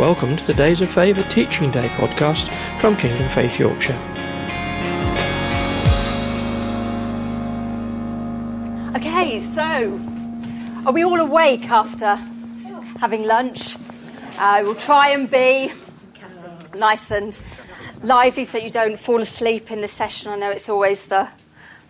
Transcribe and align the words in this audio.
Welcome 0.00 0.38
to 0.38 0.46
the 0.46 0.54
Days 0.54 0.80
of 0.80 0.90
Favour 0.90 1.22
Teaching 1.24 1.70
Day 1.70 1.86
podcast 1.90 2.48
from 2.80 2.96
Kingdom 2.96 3.28
Faith 3.28 3.60
Yorkshire. 3.60 3.92
Okay, 8.96 9.38
so 9.40 10.00
are 10.86 10.92
we 10.94 11.04
all 11.04 11.20
awake 11.20 11.68
after 11.68 12.16
having 12.98 13.26
lunch? 13.26 13.76
I 14.38 14.62
uh, 14.62 14.64
will 14.64 14.74
try 14.74 15.10
and 15.10 15.30
be 15.30 15.70
nice 16.74 17.10
and 17.10 17.38
lively 18.02 18.46
so 18.46 18.56
you 18.56 18.70
don't 18.70 18.98
fall 18.98 19.20
asleep 19.20 19.70
in 19.70 19.82
the 19.82 19.88
session. 19.88 20.32
I 20.32 20.36
know 20.36 20.50
it's 20.50 20.70
always 20.70 21.04
the, 21.04 21.28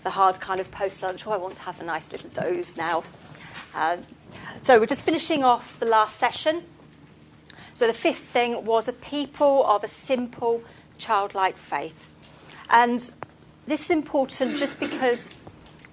the 0.02 0.10
hard 0.10 0.40
kind 0.40 0.58
of 0.58 0.68
post 0.72 1.00
lunch. 1.04 1.28
Oh, 1.28 1.30
I 1.30 1.36
want 1.36 1.54
to 1.54 1.62
have 1.62 1.80
a 1.80 1.84
nice 1.84 2.10
little 2.10 2.30
doze 2.30 2.76
now. 2.76 3.04
Uh, 3.72 3.98
so 4.60 4.80
we're 4.80 4.86
just 4.86 5.04
finishing 5.04 5.44
off 5.44 5.78
the 5.78 5.86
last 5.86 6.16
session. 6.16 6.64
So 7.80 7.86
the 7.86 7.94
fifth 7.94 8.18
thing 8.18 8.66
was 8.66 8.88
a 8.88 8.92
people 8.92 9.64
of 9.64 9.82
a 9.82 9.88
simple, 9.88 10.62
childlike 10.98 11.56
faith. 11.56 12.10
And 12.68 13.10
this 13.66 13.86
is 13.86 13.90
important 13.90 14.58
just 14.58 14.78
because 14.78 15.30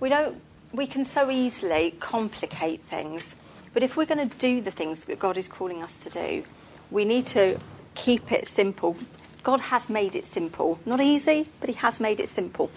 we 0.02 0.10
don't 0.10 0.42
we 0.74 0.86
can 0.86 1.06
so 1.06 1.32
easily 1.32 1.92
complicate 2.02 2.82
things. 2.82 3.38
But 3.74 3.84
if 3.84 3.96
we're 3.96 4.06
going 4.06 4.28
to 4.28 4.38
do 4.38 4.60
the 4.60 4.70
things 4.70 5.06
that 5.06 5.18
God 5.18 5.38
is 5.38 5.48
calling 5.48 5.82
us 5.82 5.96
to 6.00 6.10
do, 6.10 6.44
we 6.92 7.06
need 7.06 7.26
to 7.28 7.58
keep 7.96 8.34
it 8.34 8.48
simple. 8.48 8.98
God 9.44 9.62
has 9.62 9.90
made 9.90 10.14
it 10.14 10.26
simple. 10.26 10.82
Not 10.86 11.00
easy, 11.00 11.48
but 11.62 11.70
He 11.70 11.76
has 11.76 12.02
made 12.02 12.20
it 12.20 12.28
simple. 12.28 12.70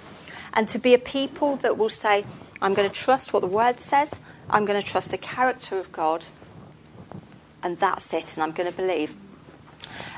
And 0.53 0.69
to 0.69 0.79
be 0.79 0.95
a 0.95 0.99
people 0.99 1.57
that 1.57 1.77
will 1.77 1.89
say, 1.89 2.25
I'm 2.63 2.75
going 2.75 2.89
to 2.89 2.95
trust 2.95 3.33
what 3.33 3.41
the 3.41 3.49
Word 3.49 3.81
says, 3.81 4.21
I'm 4.49 4.65
going 4.65 4.81
to 4.81 4.87
trust 4.87 5.11
the 5.11 5.19
character 5.19 5.81
of 5.81 5.91
God, 5.91 6.27
and 7.63 7.79
that's 7.79 8.13
it, 8.15 8.35
and 8.35 8.43
I'm 8.43 8.53
going 8.53 8.71
to 8.71 8.77
believe. 8.77 9.17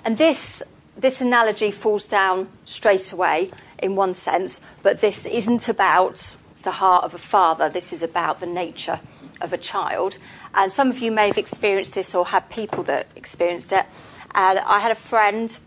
And 0.05 0.19
this, 0.19 0.63
this 0.97 1.21
analogy 1.21 1.71
falls 1.71 2.09
down 2.09 2.49
straight 2.65 3.13
away 3.13 3.51
in 3.83 3.97
one 3.97 4.15
sense, 4.15 4.61
but 4.83 5.01
this 5.01 5.27
isn't 5.27 5.69
about 5.69 6.35
the 6.63 6.73
heart 6.73 7.05
of 7.05 7.15
a 7.15 7.19
father, 7.19 7.69
this 7.69 7.93
is 7.93 8.03
about 8.03 8.41
the 8.41 8.47
nature 8.47 9.01
of 9.41 9.53
a 9.53 9.59
child. 9.59 10.19
And 10.55 10.71
some 10.71 10.91
of 10.91 10.99
you 11.01 11.11
may 11.11 11.29
have 11.29 11.39
experienced 11.39 11.95
this 11.95 12.15
or 12.15 12.27
had 12.27 12.49
people 12.49 12.85
that 12.85 13.09
experienced 13.17 13.73
it. 13.73 13.85
And 14.35 14.59
I 14.61 14.79
had 14.81 14.93
a 14.93 14.97
friend 14.97 15.59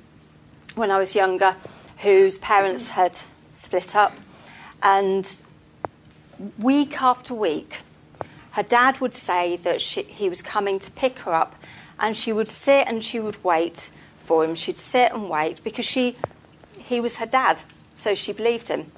when 0.76 0.92
I 0.92 0.98
was 0.98 1.16
younger 1.16 1.56
whose 1.98 2.38
parents 2.38 2.90
had 2.92 3.20
split 3.54 3.96
up, 3.96 4.14
and 4.84 5.42
week 6.58 7.02
after 7.02 7.34
week, 7.34 7.78
her 8.56 8.64
dad 8.64 9.02
would 9.02 9.14
say 9.14 9.58
that 9.58 9.82
she, 9.82 10.04
he 10.04 10.30
was 10.30 10.42
coming 10.42 10.80
to 10.80 10.90
pick 10.92 11.20
her 11.20 11.34
up 11.34 11.62
and 12.00 12.16
she 12.16 12.32
would 12.32 12.48
sit 12.48 12.88
and 12.88 13.04
she 13.04 13.20
would 13.20 13.44
wait 13.44 13.92
for 14.18 14.46
him. 14.46 14.56
She'd 14.56 14.78
sit 14.78 15.12
and 15.12 15.30
wait 15.30 15.62
because 15.62 15.84
she, 15.84 16.16
he 16.80 17.02
was 17.02 17.18
her 17.18 17.26
dad, 17.26 17.64
so 17.96 18.16
she 18.16 18.32
believed 18.32 18.70
him. 18.70 18.94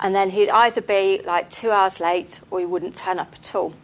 And 0.00 0.14
then 0.14 0.30
he'd 0.30 0.48
either 0.48 0.80
be 0.80 1.20
like 1.22 1.50
two 1.50 1.70
hours 1.70 2.00
late 2.00 2.40
or 2.50 2.60
he 2.60 2.64
wouldn't 2.64 2.96
turn 2.96 3.18
up 3.18 3.34
at 3.34 3.54
all. 3.54 3.74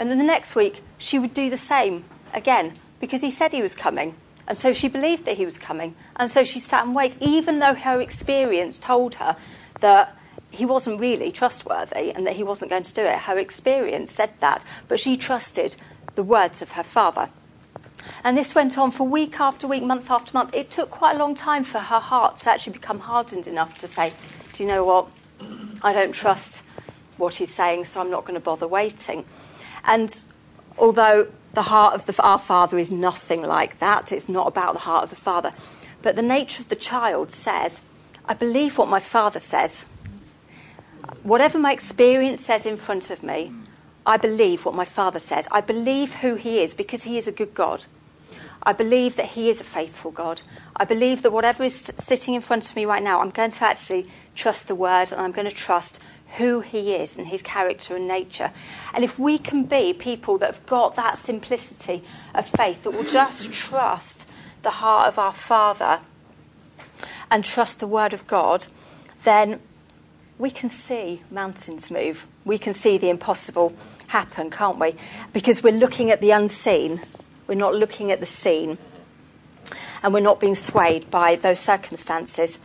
And 0.00 0.10
then 0.10 0.18
the 0.18 0.24
next 0.24 0.56
week, 0.56 0.82
she 0.98 1.20
would 1.20 1.32
do 1.32 1.48
the 1.48 1.56
same 1.56 2.04
again 2.34 2.72
because 2.98 3.20
he 3.20 3.30
said 3.30 3.52
he 3.52 3.62
was 3.62 3.76
coming. 3.76 4.16
And 4.48 4.58
so 4.58 4.72
she 4.72 4.88
believed 4.88 5.26
that 5.26 5.36
he 5.36 5.44
was 5.44 5.58
coming. 5.58 5.94
And 6.16 6.28
so 6.28 6.42
she 6.42 6.58
sat 6.58 6.84
and 6.84 6.92
waited, 6.92 7.22
even 7.22 7.60
though 7.60 7.74
her 7.74 8.00
experience 8.00 8.80
told 8.80 9.14
her 9.16 9.36
that 9.78 10.16
he 10.56 10.66
wasn't 10.66 11.00
really 11.00 11.30
trustworthy 11.30 12.12
and 12.12 12.26
that 12.26 12.36
he 12.36 12.42
wasn't 12.42 12.70
going 12.70 12.82
to 12.82 12.94
do 12.94 13.02
it. 13.02 13.20
Her 13.20 13.38
experience 13.38 14.12
said 14.12 14.32
that, 14.40 14.64
but 14.88 15.00
she 15.00 15.16
trusted 15.16 15.76
the 16.14 16.22
words 16.22 16.62
of 16.62 16.72
her 16.72 16.82
father. 16.82 17.28
And 18.22 18.36
this 18.36 18.54
went 18.54 18.78
on 18.78 18.90
for 18.90 19.06
week 19.06 19.40
after 19.40 19.66
week, 19.66 19.82
month 19.82 20.10
after 20.10 20.32
month. 20.32 20.54
It 20.54 20.70
took 20.70 20.90
quite 20.90 21.16
a 21.16 21.18
long 21.18 21.34
time 21.34 21.64
for 21.64 21.78
her 21.78 22.00
heart 22.00 22.38
to 22.38 22.50
actually 22.50 22.74
become 22.74 23.00
hardened 23.00 23.46
enough 23.46 23.78
to 23.78 23.86
say, 23.86 24.12
Do 24.52 24.62
you 24.62 24.68
know 24.68 24.84
what? 24.84 25.08
I 25.82 25.92
don't 25.92 26.12
trust 26.12 26.62
what 27.16 27.36
he's 27.36 27.52
saying, 27.52 27.84
so 27.84 28.00
I'm 28.00 28.10
not 28.10 28.24
going 28.24 28.34
to 28.34 28.40
bother 28.40 28.68
waiting. 28.68 29.24
And 29.84 30.22
although 30.78 31.28
the 31.54 31.62
heart 31.62 31.94
of 31.94 32.06
the, 32.06 32.22
our 32.22 32.38
Father 32.38 32.78
is 32.78 32.90
nothing 32.90 33.42
like 33.42 33.78
that, 33.78 34.12
it's 34.12 34.28
not 34.28 34.46
about 34.46 34.74
the 34.74 34.80
heart 34.80 35.04
of 35.04 35.10
the 35.10 35.16
Father, 35.16 35.52
but 36.02 36.16
the 36.16 36.22
nature 36.22 36.62
of 36.62 36.68
the 36.68 36.76
child 36.76 37.32
says, 37.32 37.82
I 38.26 38.34
believe 38.34 38.78
what 38.78 38.88
my 38.88 39.00
Father 39.00 39.38
says. 39.38 39.86
Whatever 41.22 41.58
my 41.58 41.72
experience 41.72 42.40
says 42.40 42.66
in 42.66 42.76
front 42.76 43.10
of 43.10 43.22
me, 43.22 43.50
I 44.06 44.16
believe 44.16 44.64
what 44.64 44.74
my 44.74 44.84
Father 44.84 45.18
says. 45.18 45.48
I 45.50 45.60
believe 45.60 46.16
who 46.16 46.36
He 46.36 46.60
is 46.60 46.74
because 46.74 47.02
He 47.02 47.18
is 47.18 47.26
a 47.26 47.32
good 47.32 47.54
God. 47.54 47.86
I 48.62 48.72
believe 48.72 49.16
that 49.16 49.26
He 49.26 49.50
is 49.50 49.60
a 49.60 49.64
faithful 49.64 50.10
God. 50.10 50.42
I 50.76 50.84
believe 50.84 51.22
that 51.22 51.32
whatever 51.32 51.64
is 51.64 51.92
sitting 51.98 52.34
in 52.34 52.40
front 52.40 52.70
of 52.70 52.76
me 52.76 52.84
right 52.84 53.02
now, 53.02 53.20
I'm 53.20 53.30
going 53.30 53.50
to 53.50 53.64
actually 53.64 54.08
trust 54.34 54.68
the 54.68 54.74
Word 54.74 55.10
and 55.12 55.20
I'm 55.20 55.32
going 55.32 55.48
to 55.48 55.54
trust 55.54 56.00
who 56.36 56.60
He 56.60 56.94
is 56.94 57.16
and 57.16 57.28
His 57.28 57.42
character 57.42 57.96
and 57.96 58.06
nature. 58.06 58.50
And 58.94 59.04
if 59.04 59.18
we 59.18 59.38
can 59.38 59.64
be 59.64 59.92
people 59.92 60.38
that 60.38 60.46
have 60.46 60.66
got 60.66 60.96
that 60.96 61.18
simplicity 61.18 62.02
of 62.34 62.46
faith, 62.46 62.84
that 62.84 62.90
will 62.90 63.04
just 63.04 63.52
trust 63.52 64.28
the 64.62 64.70
heart 64.70 65.08
of 65.08 65.18
our 65.18 65.32
Father 65.32 66.00
and 67.30 67.44
trust 67.44 67.80
the 67.80 67.86
Word 67.86 68.12
of 68.12 68.26
God, 68.26 68.66
then 69.24 69.60
we 70.38 70.50
can 70.50 70.68
see 70.68 71.22
mountains 71.30 71.90
move. 71.90 72.26
We 72.44 72.58
can 72.58 72.72
see 72.72 72.98
the 72.98 73.08
impossible 73.08 73.74
happen, 74.08 74.50
can't 74.50 74.78
we? 74.78 74.94
Because 75.32 75.62
we're 75.62 75.72
looking 75.72 76.10
at 76.10 76.20
the 76.20 76.30
unseen, 76.30 77.00
we're 77.46 77.54
not 77.54 77.74
looking 77.74 78.12
at 78.12 78.20
the 78.20 78.26
seen, 78.26 78.78
and 80.02 80.12
we're 80.12 80.20
not 80.20 80.40
being 80.40 80.54
swayed 80.54 81.10
by 81.10 81.36
those 81.36 81.58
circumstances. 81.58 82.58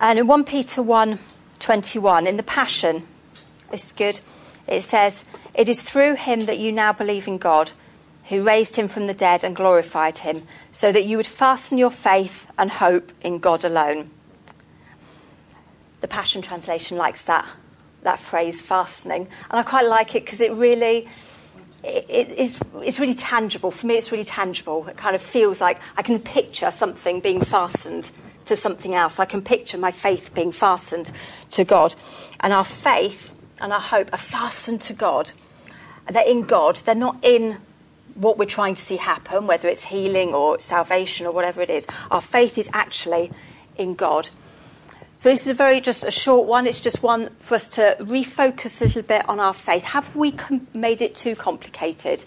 And 0.00 0.18
in 0.18 0.26
1 0.26 0.44
Peter 0.44 0.82
1 0.82 1.18
21, 1.58 2.26
in 2.26 2.36
the 2.38 2.42
Passion, 2.42 3.06
it's 3.70 3.92
good, 3.92 4.20
it 4.66 4.82
says, 4.82 5.26
It 5.54 5.68
is 5.68 5.82
through 5.82 6.16
him 6.16 6.46
that 6.46 6.58
you 6.58 6.72
now 6.72 6.92
believe 6.92 7.28
in 7.28 7.36
God, 7.36 7.72
who 8.30 8.42
raised 8.42 8.76
him 8.76 8.88
from 8.88 9.06
the 9.06 9.14
dead 9.14 9.44
and 9.44 9.54
glorified 9.54 10.18
him, 10.18 10.46
so 10.72 10.90
that 10.90 11.04
you 11.04 11.18
would 11.18 11.26
fasten 11.26 11.76
your 11.76 11.90
faith 11.90 12.46
and 12.56 12.70
hope 12.70 13.12
in 13.20 13.38
God 13.38 13.62
alone. 13.62 14.10
The 16.00 16.08
Passion 16.08 16.42
Translation 16.42 16.96
likes 16.96 17.22
that 17.22 17.46
that 18.02 18.18
phrase 18.18 18.62
fastening, 18.62 19.28
and 19.50 19.60
I 19.60 19.62
quite 19.62 19.86
like 19.86 20.14
it 20.14 20.24
because 20.24 20.40
it 20.40 20.52
really 20.52 21.06
it, 21.82 22.06
it's, 22.08 22.60
it's 22.76 23.00
really 23.00 23.14
tangible. 23.14 23.70
For 23.70 23.86
me, 23.86 23.96
it's 23.96 24.12
really 24.12 24.24
tangible. 24.24 24.86
It 24.88 24.96
kind 24.96 25.14
of 25.14 25.22
feels 25.22 25.60
like 25.60 25.80
I 25.96 26.02
can 26.02 26.18
picture 26.18 26.70
something 26.70 27.20
being 27.20 27.40
fastened 27.40 28.10
to 28.46 28.56
something 28.56 28.94
else. 28.94 29.18
I 29.18 29.24
can 29.24 29.42
picture 29.42 29.78
my 29.78 29.90
faith 29.90 30.34
being 30.34 30.52
fastened 30.52 31.12
to 31.52 31.64
God. 31.64 31.94
And 32.40 32.52
our 32.52 32.64
faith 32.64 33.32
and 33.60 33.72
our 33.72 33.80
hope 33.80 34.12
are 34.12 34.18
fastened 34.18 34.80
to 34.82 34.92
God. 34.92 35.32
They're 36.08 36.26
in 36.26 36.42
God. 36.42 36.76
They're 36.76 36.94
not 36.94 37.16
in 37.22 37.58
what 38.14 38.36
we're 38.36 38.46
trying 38.46 38.74
to 38.74 38.82
see 38.82 38.96
happen, 38.96 39.46
whether 39.46 39.68
it's 39.68 39.84
healing 39.84 40.34
or 40.34 40.58
salvation 40.60 41.26
or 41.26 41.32
whatever 41.32 41.62
it 41.62 41.70
is. 41.70 41.86
Our 42.10 42.20
faith 42.20 42.58
is 42.58 42.68
actually 42.72 43.30
in 43.76 43.94
God. 43.94 44.30
So 45.20 45.28
this 45.28 45.42
is 45.42 45.48
a 45.48 45.54
very 45.54 45.82
just 45.82 46.06
a 46.06 46.10
short 46.10 46.46
one. 46.46 46.66
It's 46.66 46.80
just 46.80 47.02
one 47.02 47.28
for 47.40 47.54
us 47.54 47.68
to 47.76 47.94
refocus 48.00 48.80
a 48.80 48.86
little 48.86 49.02
bit 49.02 49.28
on 49.28 49.38
our 49.38 49.52
faith. 49.52 49.82
Have 49.82 50.16
we 50.16 50.34
made 50.72 51.02
it 51.02 51.14
too 51.14 51.36
complicated? 51.36 52.24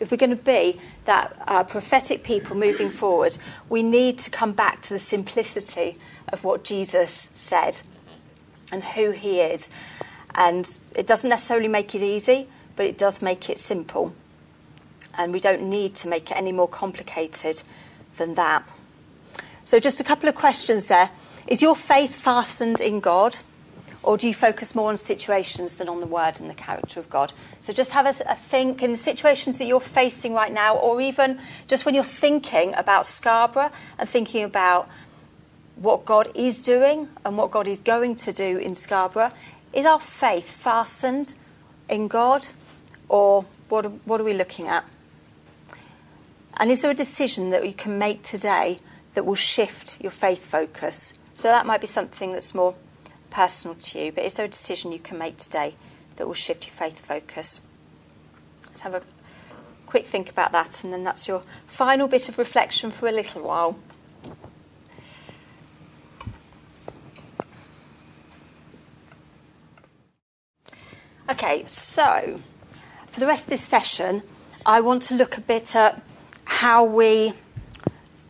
If 0.00 0.10
we're 0.10 0.16
going 0.16 0.30
to 0.30 0.36
be 0.36 0.80
that 1.04 1.40
uh, 1.46 1.62
prophetic 1.62 2.24
people 2.24 2.56
moving 2.56 2.90
forward, 2.90 3.38
we 3.68 3.84
need 3.84 4.18
to 4.18 4.30
come 4.30 4.50
back 4.50 4.82
to 4.82 4.94
the 4.94 4.98
simplicity 4.98 5.96
of 6.32 6.42
what 6.42 6.64
Jesus 6.64 7.30
said 7.34 7.82
and 8.72 8.82
who 8.82 9.12
he 9.12 9.38
is. 9.38 9.70
And 10.34 10.76
it 10.96 11.06
doesn't 11.06 11.30
necessarily 11.30 11.68
make 11.68 11.94
it 11.94 12.02
easy, 12.02 12.48
but 12.74 12.84
it 12.84 12.98
does 12.98 13.22
make 13.22 13.48
it 13.48 13.60
simple. 13.60 14.12
And 15.16 15.32
we 15.32 15.38
don't 15.38 15.62
need 15.62 15.94
to 15.94 16.08
make 16.08 16.32
it 16.32 16.36
any 16.36 16.50
more 16.50 16.66
complicated 16.66 17.62
than 18.16 18.34
that. 18.34 18.64
So, 19.64 19.78
just 19.78 20.00
a 20.00 20.04
couple 20.04 20.28
of 20.28 20.34
questions 20.34 20.86
there. 20.86 21.10
Is 21.46 21.62
your 21.62 21.76
faith 21.76 22.14
fastened 22.14 22.80
in 22.80 23.00
God? 23.00 23.38
Or 24.02 24.18
do 24.18 24.28
you 24.28 24.34
focus 24.34 24.74
more 24.74 24.90
on 24.90 24.98
situations 24.98 25.76
than 25.76 25.88
on 25.88 26.00
the 26.00 26.06
word 26.06 26.38
and 26.38 26.50
the 26.50 26.54
character 26.54 27.00
of 27.00 27.08
God? 27.08 27.32
So 27.62 27.72
just 27.72 27.92
have 27.92 28.04
a, 28.04 28.30
a, 28.30 28.34
think 28.34 28.82
in 28.82 28.92
the 28.92 28.98
situations 28.98 29.56
that 29.56 29.64
you're 29.64 29.80
facing 29.80 30.34
right 30.34 30.52
now, 30.52 30.76
or 30.76 31.00
even 31.00 31.40
just 31.68 31.86
when 31.86 31.94
you're 31.94 32.04
thinking 32.04 32.74
about 32.74 33.06
Scarborough 33.06 33.70
and 33.98 34.06
thinking 34.06 34.44
about 34.44 34.90
what 35.76 36.04
God 36.04 36.30
is 36.34 36.60
doing 36.60 37.08
and 37.24 37.38
what 37.38 37.50
God 37.50 37.66
is 37.66 37.80
going 37.80 38.16
to 38.16 38.32
do 38.32 38.58
in 38.58 38.74
Scarborough. 38.74 39.30
Is 39.72 39.86
our 39.86 40.00
faith 40.00 40.50
fastened 40.50 41.34
in 41.88 42.06
God, 42.08 42.46
or 43.08 43.46
what, 43.70 43.86
what 44.06 44.20
are 44.20 44.24
we 44.24 44.34
looking 44.34 44.68
at? 44.68 44.84
And 46.58 46.70
is 46.70 46.82
there 46.82 46.90
a 46.90 46.94
decision 46.94 47.50
that 47.50 47.66
you 47.66 47.72
can 47.72 47.98
make 47.98 48.22
today 48.22 48.78
that 49.14 49.24
will 49.24 49.34
shift 49.34 50.00
your 50.00 50.12
faith 50.12 50.44
focus? 50.44 51.14
So 51.34 51.48
that 51.48 51.66
might 51.66 51.80
be 51.80 51.86
something 51.86 52.32
that's 52.32 52.54
more 52.54 52.76
personal 53.30 53.74
to 53.74 53.98
you, 53.98 54.12
but 54.12 54.24
is 54.24 54.34
there 54.34 54.46
a 54.46 54.48
decision 54.48 54.92
you 54.92 54.98
can 54.98 55.18
make 55.18 55.36
today 55.36 55.74
that 56.16 56.26
will 56.26 56.34
shift 56.34 56.66
your 56.66 56.72
faith 56.72 57.00
focus? 57.00 57.60
Let's 58.68 58.82
have 58.82 58.94
a 58.94 59.02
quick 59.86 60.06
think 60.06 60.30
about 60.30 60.52
that, 60.52 60.84
and 60.84 60.92
then 60.92 61.04
that's 61.04 61.28
your 61.28 61.42
final 61.66 62.06
bit 62.06 62.28
of 62.28 62.38
reflection 62.38 62.90
for 62.90 63.08
a 63.08 63.12
little 63.12 63.42
while. 63.42 63.78
Okay, 71.30 71.64
so 71.66 72.40
for 73.08 73.20
the 73.20 73.26
rest 73.26 73.44
of 73.46 73.50
this 73.50 73.62
session, 73.62 74.22
I 74.64 74.80
want 74.80 75.02
to 75.04 75.14
look 75.14 75.36
a 75.36 75.40
bit 75.40 75.74
at 75.74 76.00
how 76.44 76.84
we 76.84 77.32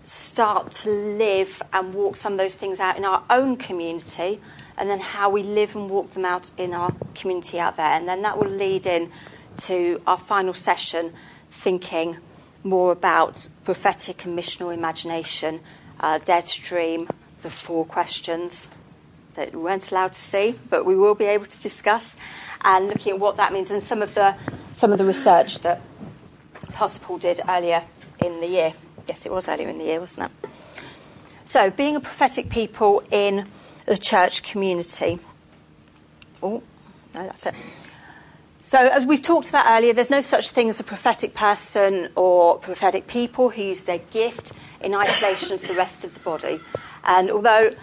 start 0.04 0.72
to 0.72 0.90
live 0.90 1.62
and 1.72 1.94
walk 1.94 2.16
some 2.16 2.34
of 2.34 2.38
those 2.38 2.54
things 2.54 2.80
out 2.80 2.96
in 2.96 3.04
our 3.04 3.24
own 3.30 3.56
community, 3.56 4.40
and 4.76 4.90
then 4.90 5.00
how 5.00 5.30
we 5.30 5.42
live 5.42 5.74
and 5.76 5.88
walk 5.88 6.10
them 6.10 6.24
out 6.24 6.50
in 6.56 6.74
our 6.74 6.94
community 7.14 7.58
out 7.58 7.76
there. 7.76 7.86
And 7.86 8.06
then 8.06 8.22
that 8.22 8.38
will 8.38 8.50
lead 8.50 8.86
in 8.86 9.10
to 9.58 10.00
our 10.06 10.18
final 10.18 10.54
session, 10.54 11.12
thinking 11.50 12.18
more 12.62 12.92
about 12.92 13.48
prophetic 13.64 14.24
and 14.24 14.36
missional 14.38 14.72
imagination, 14.72 15.60
uh, 16.00 16.18
Dare 16.18 16.42
to 16.42 16.60
Dream, 16.62 17.08
the 17.42 17.50
four 17.50 17.84
questions 17.84 18.68
that 19.34 19.52
we 19.52 19.60
weren't 19.60 19.90
allowed 19.90 20.12
to 20.12 20.20
see, 20.20 20.58
but 20.70 20.84
we 20.84 20.96
will 20.96 21.14
be 21.14 21.24
able 21.24 21.46
to 21.46 21.62
discuss 21.62 22.16
and 22.62 22.88
looking 22.88 23.12
at 23.12 23.20
what 23.20 23.36
that 23.36 23.52
means 23.52 23.70
and 23.70 23.82
some 23.82 24.00
of 24.00 24.14
the 24.14 24.34
some 24.72 24.92
of 24.92 24.98
the 24.98 25.04
research 25.04 25.60
that 25.60 25.80
Pastor 26.72 27.00
Paul 27.04 27.18
did 27.18 27.40
earlier 27.48 27.84
in 28.20 28.40
the 28.40 28.48
year. 28.48 28.72
Yes, 29.08 29.26
it 29.26 29.32
was 29.32 29.48
earlier 29.48 29.68
in 29.68 29.78
the 29.78 29.84
year, 29.84 30.00
wasn't 30.00 30.30
it? 30.42 30.50
So, 31.44 31.70
being 31.70 31.96
a 31.96 32.00
prophetic 32.00 32.48
people 32.48 33.02
in 33.10 33.46
the 33.86 33.96
church 33.96 34.42
community. 34.42 35.18
Oh, 36.42 36.62
no, 37.14 37.24
that's 37.24 37.46
it. 37.46 37.54
So, 38.62 38.78
as 38.78 39.04
we've 39.04 39.20
talked 39.20 39.50
about 39.50 39.66
earlier, 39.68 39.92
there's 39.92 40.10
no 40.10 40.22
such 40.22 40.50
thing 40.50 40.70
as 40.70 40.80
a 40.80 40.84
prophetic 40.84 41.34
person 41.34 42.08
or 42.16 42.58
prophetic 42.58 43.06
people 43.06 43.50
who 43.50 43.62
use 43.62 43.84
their 43.84 43.98
gift 43.98 44.52
in 44.80 44.94
isolation 44.94 45.58
from 45.58 45.68
the 45.68 45.74
rest 45.74 46.02
of 46.04 46.14
the 46.14 46.20
body. 46.20 46.60
And 47.04 47.30
although, 47.30 47.74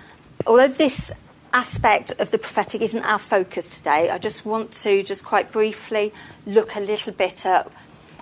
although 0.48 0.68
this 0.68 1.12
aspect 1.54 2.14
of 2.20 2.32
the 2.32 2.38
prophetic 2.38 2.82
isn't 2.82 3.04
our 3.04 3.20
focus 3.20 3.78
today. 3.78 4.10
I 4.10 4.18
just 4.18 4.46
want 4.46 4.72
to 4.84 5.04
just 5.04 5.26
quite 5.26 5.52
briefly 5.52 6.14
look 6.46 6.76
a 6.76 6.80
little 6.80 7.14
bit 7.14 7.46
at 7.46 7.70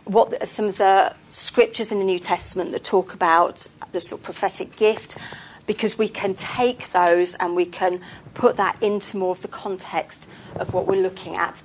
what 0.06 0.48
some 0.48 0.66
of 0.66 0.78
the 0.78 1.14
scriptures 1.32 1.92
in 1.92 2.00
the 2.00 2.06
New 2.06 2.20
Testament 2.20 2.72
that 2.72 2.84
talk 2.84 3.14
about 3.14 3.68
the 3.92 4.02
sort 4.02 4.22
of 4.22 4.26
prophetic 4.26 4.76
gift, 4.76 5.18
because 5.66 5.98
we 5.98 6.10
can 6.10 6.34
take 6.34 6.90
those 6.90 7.36
and 7.36 7.56
we 7.56 7.66
can 7.66 8.02
put 8.34 8.58
that 8.58 8.82
into 8.82 9.18
more 9.18 9.32
of 9.32 9.42
the 9.42 9.48
context 9.48 10.28
of 10.56 10.74
what 10.74 10.88
we're 10.88 11.02
looking 11.02 11.36
at. 11.36 11.62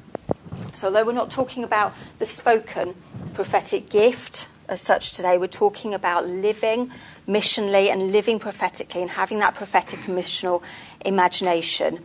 So, 0.72 0.88
although 0.88 1.04
we're 1.04 1.12
not 1.12 1.30
talking 1.30 1.64
about 1.64 1.94
the 2.18 2.26
spoken 2.26 2.94
prophetic 3.34 3.88
gift 3.88 4.48
as 4.68 4.80
such 4.80 5.12
today, 5.12 5.38
we're 5.38 5.46
talking 5.46 5.94
about 5.94 6.26
living 6.26 6.90
missionally 7.28 7.90
and 7.90 8.12
living 8.12 8.38
prophetically 8.38 9.02
and 9.02 9.10
having 9.10 9.38
that 9.38 9.54
prophetic 9.54 10.00
missional 10.00 10.62
imagination. 11.04 12.00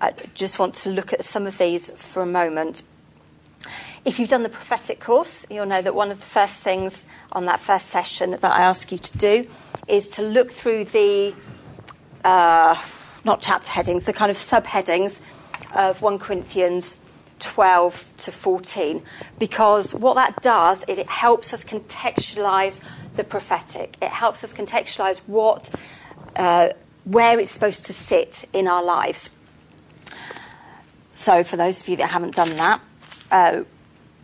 I 0.00 0.12
just 0.34 0.58
want 0.58 0.74
to 0.76 0.90
look 0.90 1.12
at 1.12 1.24
some 1.24 1.46
of 1.46 1.58
these 1.58 1.90
for 1.92 2.22
a 2.22 2.26
moment. 2.26 2.82
If 4.04 4.18
you've 4.18 4.28
done 4.28 4.42
the 4.42 4.48
prophetic 4.48 4.98
course, 4.98 5.46
you'll 5.48 5.66
know 5.66 5.80
that 5.80 5.94
one 5.94 6.10
of 6.10 6.18
the 6.18 6.26
first 6.26 6.64
things 6.64 7.06
on 7.30 7.44
that 7.44 7.60
first 7.60 7.88
session 7.88 8.30
that 8.30 8.44
I 8.44 8.62
ask 8.62 8.90
you 8.90 8.98
to 8.98 9.18
do 9.18 9.44
is 9.86 10.08
to 10.10 10.22
look 10.22 10.50
through 10.50 10.86
the, 10.86 11.32
uh, 12.24 12.82
not 13.24 13.40
chapter 13.40 13.70
headings, 13.70 14.04
the 14.04 14.12
kind 14.12 14.28
of 14.28 14.36
subheadings 14.36 15.20
of 15.72 16.02
1 16.02 16.18
Corinthians 16.18 16.96
12 17.38 18.12
to 18.18 18.32
14, 18.32 19.02
because 19.38 19.94
what 19.94 20.14
that 20.14 20.42
does 20.42 20.82
is 20.88 20.98
it 20.98 21.08
helps 21.08 21.54
us 21.54 21.64
contextualize 21.64 22.80
the 23.14 23.22
prophetic. 23.22 23.96
It 24.02 24.10
helps 24.10 24.42
us 24.42 24.52
contextualize 24.52 25.18
what, 25.28 25.70
uh, 26.34 26.70
where 27.04 27.38
it's 27.38 27.52
supposed 27.52 27.86
to 27.86 27.92
sit 27.92 28.48
in 28.52 28.66
our 28.66 28.82
lives. 28.82 29.30
So, 31.12 31.44
for 31.44 31.56
those 31.56 31.80
of 31.80 31.88
you 31.88 31.96
that 31.96 32.10
haven't 32.10 32.34
done 32.34 32.56
that, 32.56 32.80
uh, 33.30 33.64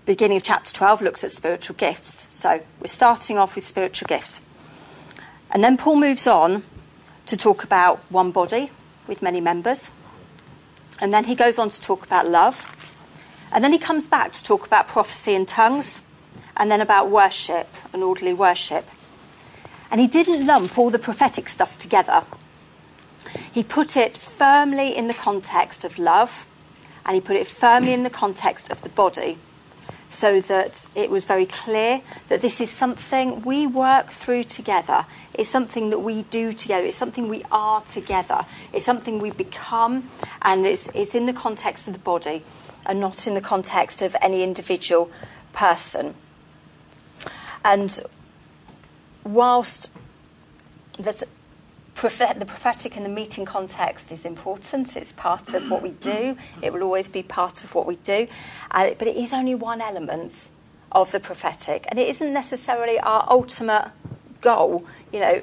beginning 0.08 0.38
of 0.38 0.42
chapter 0.42 0.72
12 0.72 1.02
looks 1.02 1.22
at 1.22 1.30
spiritual 1.30 1.76
gifts. 1.76 2.26
So, 2.30 2.62
we're 2.80 2.86
starting 2.86 3.36
off 3.36 3.54
with 3.54 3.62
spiritual 3.62 4.06
gifts. 4.06 4.40
And 5.50 5.62
then 5.62 5.76
Paul 5.76 5.96
moves 5.96 6.26
on 6.26 6.64
to 7.26 7.36
talk 7.36 7.62
about 7.62 7.98
one 8.08 8.30
body 8.30 8.70
with 9.06 9.20
many 9.20 9.38
members. 9.42 9.90
And 10.98 11.12
then 11.12 11.24
he 11.24 11.34
goes 11.34 11.58
on 11.58 11.68
to 11.68 11.78
talk 11.78 12.06
about 12.06 12.26
love. 12.26 12.74
And 13.52 13.62
then 13.62 13.70
he 13.70 13.78
comes 13.78 14.06
back 14.06 14.32
to 14.32 14.42
talk 14.42 14.66
about 14.66 14.88
prophecy 14.88 15.34
and 15.34 15.46
tongues 15.46 16.00
and 16.56 16.70
then 16.70 16.80
about 16.80 17.10
worship 17.10 17.68
and 17.92 18.02
orderly 18.02 18.32
worship. 18.32 18.86
And 19.90 20.00
he 20.00 20.06
didn't 20.06 20.46
lump 20.46 20.78
all 20.78 20.88
the 20.88 20.98
prophetic 20.98 21.50
stuff 21.50 21.76
together. 21.76 22.24
He 23.52 23.62
put 23.62 23.94
it 23.94 24.16
firmly 24.16 24.96
in 24.96 25.06
the 25.06 25.12
context 25.12 25.84
of 25.84 25.98
love 25.98 26.46
and 27.04 27.14
he 27.14 27.20
put 27.20 27.36
it 27.36 27.46
firmly 27.46 27.92
in 27.92 28.04
the 28.04 28.10
context 28.10 28.72
of 28.72 28.80
the 28.80 28.88
body 28.88 29.36
so 30.08 30.40
that 30.40 30.86
it 30.94 31.10
was 31.10 31.24
very 31.24 31.46
clear 31.46 32.00
that 32.28 32.40
this 32.40 32.60
is 32.60 32.70
something 32.70 33.42
we 33.42 33.66
work 33.66 34.08
through 34.08 34.44
together. 34.44 35.04
It's 35.34 35.48
something 35.48 35.90
that 35.90 35.98
we 36.00 36.22
do 36.22 36.52
together. 36.52 36.86
It's 36.86 36.96
something 36.96 37.28
we 37.28 37.44
are 37.52 37.80
together. 37.82 38.46
It's 38.72 38.84
something 38.84 39.18
we 39.18 39.30
become, 39.30 40.08
and 40.42 40.64
it's, 40.64 40.88
it's 40.94 41.14
in 41.14 41.26
the 41.26 41.32
context 41.32 41.86
of 41.86 41.92
the 41.92 42.00
body 42.00 42.42
and 42.86 43.00
not 43.00 43.26
in 43.26 43.34
the 43.34 43.40
context 43.40 44.02
of 44.02 44.16
any 44.22 44.42
individual 44.42 45.10
person. 45.52 46.14
And 47.64 48.00
whilst 49.24 49.90
the 52.00 52.44
prophetic 52.46 52.96
in 52.96 53.02
the 53.02 53.08
meeting 53.08 53.44
context 53.44 54.12
is 54.12 54.24
important, 54.24 54.96
it's 54.96 55.12
part 55.12 55.52
of 55.54 55.70
what 55.70 55.82
we 55.82 55.90
do, 55.90 56.36
it 56.62 56.72
will 56.72 56.82
always 56.82 57.08
be 57.08 57.22
part 57.22 57.64
of 57.64 57.74
what 57.74 57.86
we 57.86 57.96
do, 57.96 58.28
uh, 58.70 58.90
but 58.98 59.08
it 59.08 59.16
is 59.16 59.32
only 59.32 59.54
one 59.54 59.80
element 59.80 60.48
of 60.92 61.10
the 61.12 61.20
prophetic, 61.20 61.86
and 61.88 61.98
it 61.98 62.08
isn't 62.08 62.32
necessarily 62.32 62.98
our 63.00 63.26
ultimate 63.28 63.90
goal. 64.40 64.86
You 65.12 65.20
know, 65.20 65.42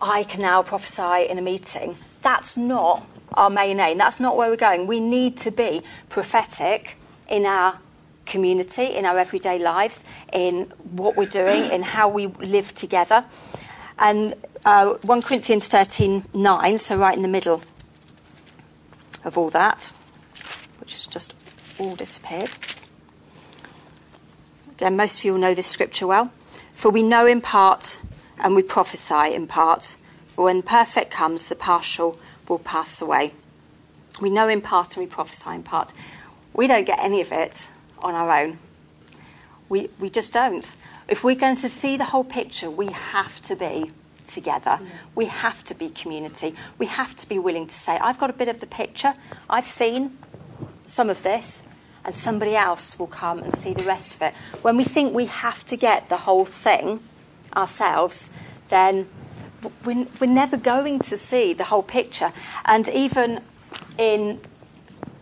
I 0.00 0.24
can 0.24 0.40
now 0.40 0.62
prophesy 0.62 1.28
in 1.28 1.38
a 1.38 1.42
meeting. 1.42 1.96
That's 2.22 2.56
not 2.56 3.06
our 3.34 3.50
main 3.50 3.78
aim. 3.78 3.98
That's 3.98 4.18
not 4.18 4.36
where 4.36 4.48
we're 4.48 4.56
going. 4.56 4.86
We 4.86 5.00
need 5.00 5.36
to 5.38 5.50
be 5.50 5.82
prophetic 6.08 6.96
in 7.28 7.44
our 7.44 7.78
community, 8.24 8.96
in 8.96 9.04
our 9.04 9.18
everyday 9.18 9.58
lives, 9.58 10.04
in 10.32 10.72
what 10.92 11.16
we're 11.16 11.26
doing, 11.26 11.70
in 11.70 11.82
how 11.82 12.08
we 12.08 12.26
live 12.26 12.74
together. 12.74 13.26
And 13.98 14.34
Uh, 14.66 14.94
1 15.02 15.22
Corinthians 15.22 15.68
13 15.68 16.24
9, 16.34 16.78
so 16.78 16.96
right 16.96 17.14
in 17.14 17.22
the 17.22 17.28
middle 17.28 17.62
of 19.24 19.38
all 19.38 19.48
that, 19.48 19.92
which 20.80 20.94
has 20.94 21.06
just 21.06 21.36
all 21.78 21.94
disappeared. 21.94 22.50
Again, 24.72 24.96
most 24.96 25.20
of 25.20 25.24
you 25.24 25.34
will 25.34 25.40
know 25.40 25.54
this 25.54 25.68
scripture 25.68 26.08
well. 26.08 26.32
For 26.72 26.90
we 26.90 27.04
know 27.04 27.26
in 27.26 27.40
part 27.40 28.00
and 28.40 28.56
we 28.56 28.62
prophesy 28.64 29.32
in 29.32 29.46
part, 29.46 29.94
but 30.34 30.42
when 30.42 30.62
perfect 30.62 31.12
comes, 31.12 31.46
the 31.46 31.54
partial 31.54 32.18
will 32.48 32.58
pass 32.58 33.00
away. 33.00 33.34
We 34.20 34.30
know 34.30 34.48
in 34.48 34.62
part 34.62 34.96
and 34.96 35.06
we 35.06 35.08
prophesy 35.08 35.50
in 35.50 35.62
part. 35.62 35.92
We 36.52 36.66
don't 36.66 36.88
get 36.88 36.98
any 36.98 37.20
of 37.20 37.30
it 37.30 37.68
on 38.00 38.16
our 38.16 38.36
own. 38.36 38.58
We, 39.68 39.90
we 40.00 40.10
just 40.10 40.32
don't. 40.32 40.74
If 41.06 41.22
we're 41.22 41.36
going 41.36 41.54
to 41.54 41.68
see 41.68 41.96
the 41.96 42.06
whole 42.06 42.24
picture, 42.24 42.68
we 42.68 42.86
have 42.88 43.40
to 43.42 43.54
be 43.54 43.92
together. 44.26 44.78
We 45.14 45.26
have 45.26 45.64
to 45.64 45.74
be 45.74 45.88
community. 45.90 46.54
We 46.78 46.86
have 46.86 47.16
to 47.16 47.28
be 47.28 47.38
willing 47.38 47.66
to 47.66 47.74
say, 47.74 47.96
I've 47.98 48.18
got 48.18 48.30
a 48.30 48.34
bit 48.34 48.48
of 48.48 48.60
the 48.60 48.66
picture, 48.66 49.14
I've 49.48 49.66
seen 49.66 50.18
some 50.86 51.10
of 51.10 51.22
this, 51.22 51.62
and 52.04 52.14
somebody 52.14 52.54
else 52.54 52.98
will 52.98 53.08
come 53.08 53.40
and 53.40 53.52
see 53.52 53.74
the 53.74 53.82
rest 53.82 54.14
of 54.14 54.22
it. 54.22 54.34
When 54.62 54.76
we 54.76 54.84
think 54.84 55.12
we 55.12 55.26
have 55.26 55.64
to 55.66 55.76
get 55.76 56.08
the 56.08 56.18
whole 56.18 56.44
thing 56.44 57.00
ourselves, 57.56 58.30
then 58.68 59.08
we're, 59.84 60.06
we're 60.20 60.26
never 60.26 60.56
going 60.56 61.00
to 61.00 61.16
see 61.16 61.52
the 61.52 61.64
whole 61.64 61.82
picture. 61.82 62.32
And 62.64 62.88
even 62.88 63.42
in 63.98 64.40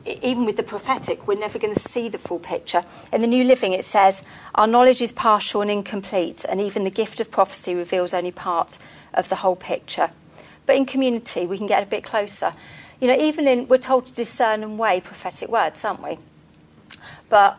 even 0.06 0.44
with 0.44 0.56
the 0.56 0.62
prophetic, 0.62 1.26
we're 1.26 1.38
never 1.38 1.58
going 1.58 1.74
to 1.74 1.80
see 1.80 2.08
the 2.08 2.18
full 2.18 2.38
picture. 2.38 2.84
In 3.12 3.20
the 3.20 3.26
New 3.26 3.44
Living, 3.44 3.72
it 3.72 3.84
says, 3.84 4.22
Our 4.54 4.66
knowledge 4.66 5.00
is 5.00 5.12
partial 5.12 5.62
and 5.62 5.70
incomplete, 5.70 6.44
and 6.48 6.60
even 6.60 6.84
the 6.84 6.90
gift 6.90 7.20
of 7.20 7.30
prophecy 7.30 7.74
reveals 7.74 8.12
only 8.12 8.30
part 8.30 8.78
of 9.14 9.28
the 9.28 9.36
whole 9.36 9.56
picture. 9.56 10.10
But 10.66 10.76
in 10.76 10.86
community, 10.86 11.46
we 11.46 11.58
can 11.58 11.66
get 11.66 11.82
a 11.82 11.86
bit 11.86 12.04
closer. 12.04 12.52
You 13.00 13.08
know, 13.08 13.16
even 13.16 13.48
in, 13.48 13.68
we're 13.68 13.78
told 13.78 14.06
to 14.06 14.12
discern 14.12 14.62
and 14.62 14.78
weigh 14.78 15.00
prophetic 15.00 15.48
words, 15.48 15.84
aren't 15.84 16.02
we? 16.02 16.18
But 17.28 17.58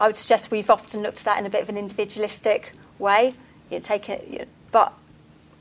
I 0.00 0.06
would 0.06 0.16
suggest 0.16 0.50
we've 0.50 0.70
often 0.70 1.02
looked 1.02 1.18
at 1.18 1.24
that 1.24 1.38
in 1.38 1.46
a 1.46 1.50
bit 1.50 1.62
of 1.62 1.68
an 1.68 1.76
individualistic 1.76 2.72
way. 2.98 3.34
You 3.70 3.76
know, 3.76 3.80
take 3.80 4.08
it, 4.08 4.26
you 4.28 4.38
know, 4.40 4.44
but 4.72 4.94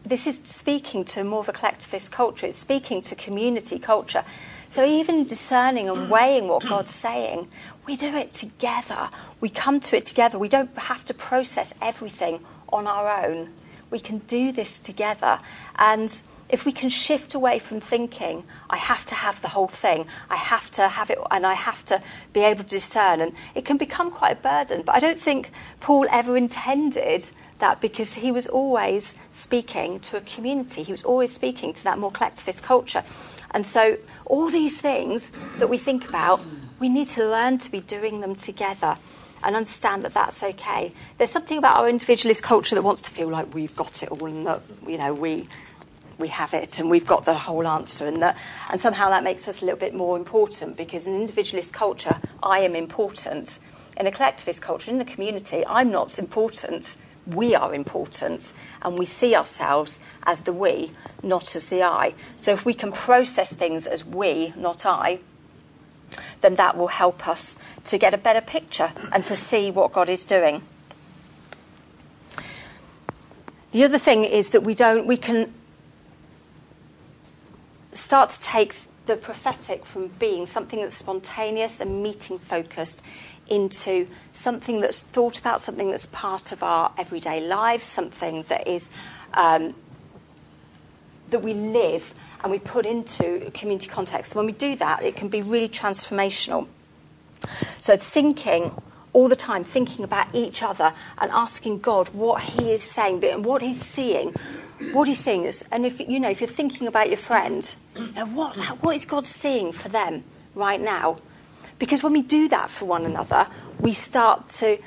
this 0.03 0.25
is 0.25 0.41
speaking 0.45 1.03
to 1.05 1.23
more 1.23 1.41
of 1.41 1.49
a 1.49 1.53
collectivist 1.53 2.11
culture. 2.11 2.47
It's 2.47 2.57
speaking 2.57 3.01
to 3.03 3.15
community 3.15 3.79
culture. 3.79 4.23
So 4.69 4.85
even 4.85 5.25
discerning 5.25 5.89
and 5.89 6.11
weighing 6.11 6.47
what 6.47 6.63
God's 6.63 6.93
saying, 6.93 7.47
we 7.87 7.95
do 7.95 8.15
it 8.15 8.33
together. 8.33 9.09
We 9.41 9.49
come 9.49 9.79
to 9.79 9.97
it 9.97 10.05
together. 10.05 10.37
We 10.37 10.47
don't 10.47 10.77
have 10.77 11.03
to 11.05 11.13
process 11.15 11.73
everything 11.81 12.45
on 12.71 12.85
our 12.85 13.25
own. 13.25 13.49
We 13.89 13.99
can 13.99 14.19
do 14.19 14.51
this 14.51 14.77
together. 14.77 15.39
And 15.77 16.21
if 16.49 16.65
we 16.65 16.71
can 16.71 16.89
shift 16.89 17.33
away 17.33 17.57
from 17.57 17.79
thinking, 17.79 18.43
I 18.69 18.77
have 18.77 19.07
to 19.07 19.15
have 19.15 19.41
the 19.41 19.47
whole 19.47 19.67
thing, 19.67 20.05
I 20.29 20.35
have 20.35 20.69
to 20.71 20.87
have 20.87 21.09
it, 21.09 21.17
and 21.31 21.47
I 21.47 21.55
have 21.55 21.83
to 21.85 21.99
be 22.31 22.41
able 22.41 22.63
to 22.63 22.69
discern, 22.69 23.21
and 23.21 23.33
it 23.55 23.65
can 23.65 23.77
become 23.77 24.11
quite 24.11 24.33
a 24.33 24.41
burden. 24.41 24.83
But 24.83 24.93
I 24.93 24.99
don't 24.99 25.19
think 25.19 25.49
Paul 25.79 26.05
ever 26.11 26.37
intended 26.37 27.31
that 27.57 27.81
because 27.81 28.13
he 28.15 28.31
was 28.31 28.47
always 28.47 29.15
speaking 29.31 29.99
to 30.01 30.17
a 30.17 30.21
community, 30.21 30.83
he 30.83 30.91
was 30.91 31.03
always 31.03 31.31
speaking 31.31 31.73
to 31.73 31.83
that 31.83 31.97
more 31.97 32.11
collectivist 32.11 32.63
culture. 32.63 33.03
And 33.51 33.65
so, 33.65 33.97
all 34.29 34.49
these 34.49 34.79
things 34.79 35.33
that 35.57 35.67
we 35.67 35.77
think 35.77 36.07
about 36.07 36.41
we 36.79 36.87
need 36.87 37.09
to 37.09 37.27
learn 37.27 37.57
to 37.57 37.69
be 37.69 37.81
doing 37.81 38.21
them 38.21 38.35
together 38.35 38.97
and 39.43 39.55
understand 39.55 40.03
that 40.03 40.13
that's 40.13 40.41
okay. 40.43 40.91
There's 41.17 41.29
something 41.29 41.57
about 41.57 41.77
our 41.77 41.89
individualist 41.89 42.43
culture 42.43 42.75
that 42.75 42.81
wants 42.81 43.01
to 43.03 43.11
feel 43.11 43.27
like 43.27 43.53
we've 43.53 43.75
got 43.75 44.03
it 44.03 44.09
all 44.09 44.25
and 44.25 44.45
that 44.45 44.61
you 44.87 44.97
know 44.97 45.13
we 45.13 45.47
we 46.17 46.27
have 46.29 46.53
it 46.53 46.79
and 46.79 46.89
we've 46.89 47.07
got 47.07 47.23
the 47.23 47.33
whole 47.33 47.65
answer 47.65 48.05
and 48.05 48.21
that 48.21 48.37
and 48.69 48.79
somehow 48.79 49.09
that 49.09 49.23
makes 49.23 49.47
us 49.47 49.61
a 49.61 49.65
little 49.65 49.79
bit 49.79 49.93
more 49.93 50.17
important 50.17 50.75
because 50.75 51.07
in 51.07 51.15
individualist 51.15 51.73
culture 51.73 52.17
I 52.43 52.59
am 52.59 52.75
important. 52.75 53.59
In 53.97 54.07
a 54.07 54.11
collectivist 54.11 54.61
culture, 54.61 54.89
in 54.91 54.97
the 54.97 55.03
community, 55.03 55.65
I'm 55.67 55.91
not 55.91 56.17
important. 56.17 56.95
We 57.33 57.55
are 57.55 57.73
important 57.73 58.53
and 58.81 58.97
we 58.97 59.05
see 59.05 59.35
ourselves 59.35 59.99
as 60.23 60.41
the 60.41 60.53
we, 60.53 60.91
not 61.21 61.55
as 61.55 61.67
the 61.67 61.83
I. 61.83 62.13
So 62.37 62.51
if 62.51 62.65
we 62.65 62.73
can 62.73 62.91
process 62.91 63.53
things 63.53 63.87
as 63.87 64.05
we, 64.05 64.53
not 64.55 64.85
I, 64.85 65.19
then 66.41 66.55
that 66.55 66.77
will 66.77 66.87
help 66.87 67.27
us 67.27 67.57
to 67.85 67.97
get 67.97 68.13
a 68.13 68.17
better 68.17 68.41
picture 68.41 68.91
and 69.11 69.23
to 69.25 69.35
see 69.35 69.71
what 69.71 69.91
God 69.91 70.09
is 70.09 70.25
doing. 70.25 70.63
The 73.71 73.83
other 73.83 73.99
thing 73.99 74.23
is 74.23 74.49
that 74.51 74.63
we 74.63 74.73
don't, 74.73 75.05
we 75.05 75.17
can 75.17 75.53
start 77.93 78.31
to 78.31 78.41
take 78.41 78.75
the 79.05 79.15
prophetic 79.15 79.85
from 79.85 80.07
being 80.07 80.45
something 80.45 80.81
that's 80.81 80.93
spontaneous 80.93 81.81
and 81.81 82.01
meeting 82.01 82.39
focused 82.39 83.01
into 83.49 84.07
something 84.33 84.81
that's 84.81 85.03
thought 85.03 85.39
about, 85.39 85.61
something 85.61 85.89
that's 85.91 86.05
part 86.07 86.51
of 86.51 86.63
our 86.63 86.91
everyday 86.97 87.41
lives, 87.41 87.85
something 87.85 88.43
that 88.43 88.67
is 88.67 88.91
um, 89.33 89.75
that 91.29 91.39
we 91.39 91.53
live 91.53 92.13
and 92.41 92.51
we 92.51 92.59
put 92.59 92.85
into 92.85 93.51
community 93.53 93.87
context. 93.87 94.35
When 94.35 94.45
we 94.45 94.51
do 94.51 94.75
that, 94.77 95.03
it 95.03 95.15
can 95.15 95.27
be 95.27 95.41
really 95.41 95.69
transformational. 95.69 96.67
So, 97.79 97.97
thinking 97.97 98.71
all 99.13 99.27
the 99.27 99.35
time, 99.35 99.63
thinking 99.63 100.05
about 100.05 100.33
each 100.33 100.61
other 100.61 100.93
and 101.17 101.31
asking 101.31 101.79
God 101.79 102.09
what 102.09 102.41
He 102.41 102.71
is 102.71 102.83
saying 102.83 103.23
and 103.23 103.43
what 103.43 103.61
He's 103.61 103.81
seeing, 103.81 104.33
what 104.91 105.07
He's 105.07 105.19
seeing 105.19 105.45
is, 105.45 105.63
and 105.71 105.85
if 105.85 105.99
you 105.99 106.19
know, 106.19 106.29
if 106.29 106.41
you're 106.41 106.47
thinking 106.47 106.87
about 106.87 107.07
your 107.07 107.17
friend, 107.17 107.73
you 107.95 108.11
know, 108.11 108.25
what 108.27 108.55
what 108.81 108.95
is 108.95 109.05
God 109.05 109.25
seeing 109.25 109.71
for 109.71 109.89
them 109.89 110.23
right 110.55 110.79
now? 110.79 111.17
Because 111.79 112.03
when 112.03 112.13
we 112.13 112.21
do 112.21 112.47
that 112.49 112.69
for 112.69 112.85
one 112.85 113.05
another, 113.05 113.47
we 113.79 113.93
start 113.93 114.49
to 114.49 114.77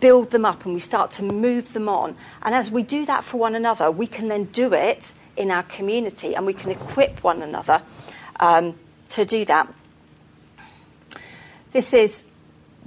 build 0.00 0.30
them 0.30 0.44
up 0.44 0.64
and 0.64 0.74
we 0.74 0.80
start 0.80 1.10
to 1.12 1.22
move 1.22 1.72
them 1.72 1.88
on. 1.88 2.16
And 2.42 2.54
as 2.54 2.70
we 2.70 2.82
do 2.82 3.04
that 3.06 3.24
for 3.24 3.38
one 3.38 3.54
another, 3.54 3.90
we 3.90 4.06
can 4.06 4.28
then 4.28 4.44
do 4.44 4.72
it 4.72 5.14
in 5.36 5.50
our 5.50 5.64
community, 5.64 6.34
and 6.34 6.46
we 6.46 6.54
can 6.54 6.70
equip 6.70 7.22
one 7.22 7.42
another 7.42 7.82
um, 8.40 8.78
to 9.10 9.24
do 9.24 9.44
that. 9.44 9.72
This 11.72 11.92
is 11.92 12.24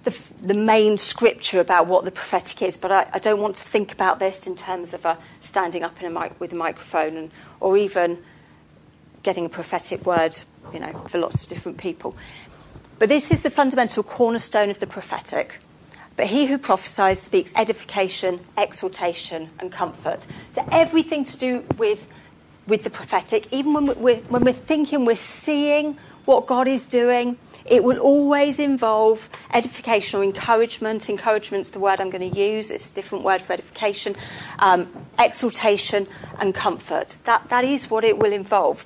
the, 0.03 0.31
the, 0.41 0.55
main 0.55 0.97
scripture 0.97 1.59
about 1.59 1.85
what 1.85 2.05
the 2.05 2.11
prophetic 2.11 2.61
is, 2.63 2.75
but 2.75 2.91
I, 2.91 3.07
I, 3.13 3.19
don't 3.19 3.39
want 3.39 3.55
to 3.55 3.67
think 3.67 3.91
about 3.91 4.19
this 4.19 4.47
in 4.47 4.55
terms 4.55 4.93
of 4.95 5.05
a 5.05 5.17
standing 5.41 5.83
up 5.83 6.01
in 6.01 6.07
a 6.07 6.19
mic, 6.19 6.39
with 6.39 6.53
a 6.53 6.55
microphone 6.55 7.17
and, 7.17 7.31
or 7.59 7.77
even 7.77 8.17
getting 9.21 9.45
a 9.45 9.49
prophetic 9.49 10.05
word, 10.05 10.39
you 10.73 10.79
know, 10.79 10.91
for 11.07 11.19
lots 11.19 11.43
of 11.43 11.49
different 11.49 11.77
people. 11.77 12.15
But 12.99 13.09
this 13.09 13.31
is 13.31 13.43
the 13.43 13.49
fundamental 13.49 14.03
cornerstone 14.03 14.69
of 14.69 14.79
the 14.79 14.87
prophetic. 14.87 15.59
But 16.17 16.27
he 16.27 16.47
who 16.47 16.57
prophesies 16.57 17.19
speaks 17.19 17.53
edification, 17.55 18.41
exhortation, 18.57 19.49
and 19.57 19.71
comfort. 19.71 20.27
So 20.51 20.67
everything 20.71 21.23
to 21.23 21.37
do 21.37 21.63
with 21.77 22.05
with 22.69 22.83
the 22.83 22.89
prophetic, 22.89 23.47
even 23.51 23.73
when 23.73 23.85
we're, 23.99 24.17
when 24.17 24.43
we're 24.43 24.53
thinking, 24.53 25.03
we're 25.03 25.15
seeing 25.15 25.97
what 26.25 26.45
God 26.45 26.67
is 26.67 26.85
doing, 26.85 27.37
it 27.65 27.83
will 27.83 27.97
always 27.97 28.59
involve 28.59 29.27
edification 29.51 30.19
or 30.19 30.23
encouragement. 30.23 31.09
Encouragement's 31.09 31.71
the 31.71 31.79
word 31.79 31.99
I'm 31.99 32.11
going 32.11 32.31
to 32.31 32.39
use. 32.39 32.71
It's 32.71 32.91
a 32.91 32.93
different 32.93 33.25
word 33.25 33.41
for 33.41 33.53
edification. 33.53 34.15
Um, 34.59 34.91
exhortation 35.17 36.07
and 36.39 36.53
comfort. 36.53 37.17
That, 37.25 37.49
that 37.49 37.65
is 37.65 37.89
what 37.89 38.03
it 38.03 38.17
will 38.17 38.31
involve. 38.31 38.85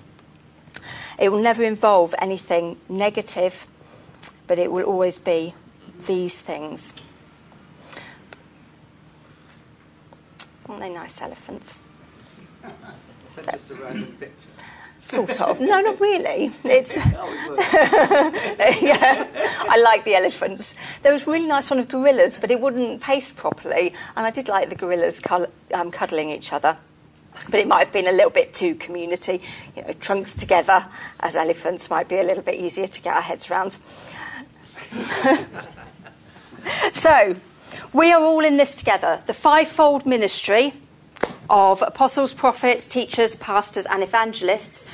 It 1.19 1.29
will 1.29 1.41
never 1.41 1.63
involve 1.63 2.15
anything 2.19 2.77
negative, 2.89 3.67
but 4.47 4.59
it 4.59 4.71
will 4.71 4.83
always 4.83 5.19
be 5.19 5.53
these 6.05 6.39
things. 6.41 6.93
Aren't 10.67 10.81
they 10.81 10.89
nice 10.89 11.21
elephants? 11.21 11.81
just 13.35 13.71
a 13.71 13.75
random 13.75 14.15
picture? 14.19 14.35
Sort 15.05 15.41
of. 15.41 15.59
No, 15.59 15.81
not 15.81 15.99
really. 15.99 16.51
It's 16.63 16.95
yeah, 18.81 19.27
I 19.69 19.77
like 19.83 20.05
the 20.05 20.15
elephants. 20.15 20.75
There 21.01 21.11
was 21.11 21.27
a 21.27 21.31
really 21.31 21.47
nice 21.47 21.69
one 21.69 21.79
of 21.79 21.89
gorillas, 21.89 22.37
but 22.37 22.51
it 22.51 22.61
wouldn't 22.61 23.01
pace 23.01 23.31
properly, 23.31 23.93
and 24.15 24.25
I 24.25 24.31
did 24.31 24.47
like 24.47 24.69
the 24.69 24.75
gorillas 24.75 25.21
um, 25.73 25.91
cuddling 25.91 26.29
each 26.29 26.53
other. 26.53 26.77
But 27.49 27.59
it 27.59 27.67
might 27.67 27.79
have 27.79 27.91
been 27.91 28.07
a 28.07 28.11
little 28.11 28.29
bit 28.29 28.53
too 28.53 28.75
community. 28.75 29.41
You 29.75 29.83
know, 29.83 29.93
trunks 29.93 30.35
together 30.35 30.85
as 31.19 31.35
elephants 31.35 31.89
might 31.89 32.07
be 32.07 32.17
a 32.17 32.23
little 32.23 32.43
bit 32.43 32.55
easier 32.55 32.87
to 32.87 33.01
get 33.01 33.15
our 33.15 33.21
heads 33.21 33.51
around. 33.51 33.77
so, 36.91 37.35
we 37.93 38.11
are 38.11 38.21
all 38.21 38.43
in 38.43 38.57
this 38.57 38.75
together. 38.75 39.21
The 39.25 39.33
fivefold 39.33 40.05
ministry 40.05 40.73
of 41.49 41.81
apostles, 41.81 42.33
prophets, 42.33 42.87
teachers, 42.87 43.35
pastors, 43.35 43.85
and 43.85 44.03
evangelists 44.03 44.85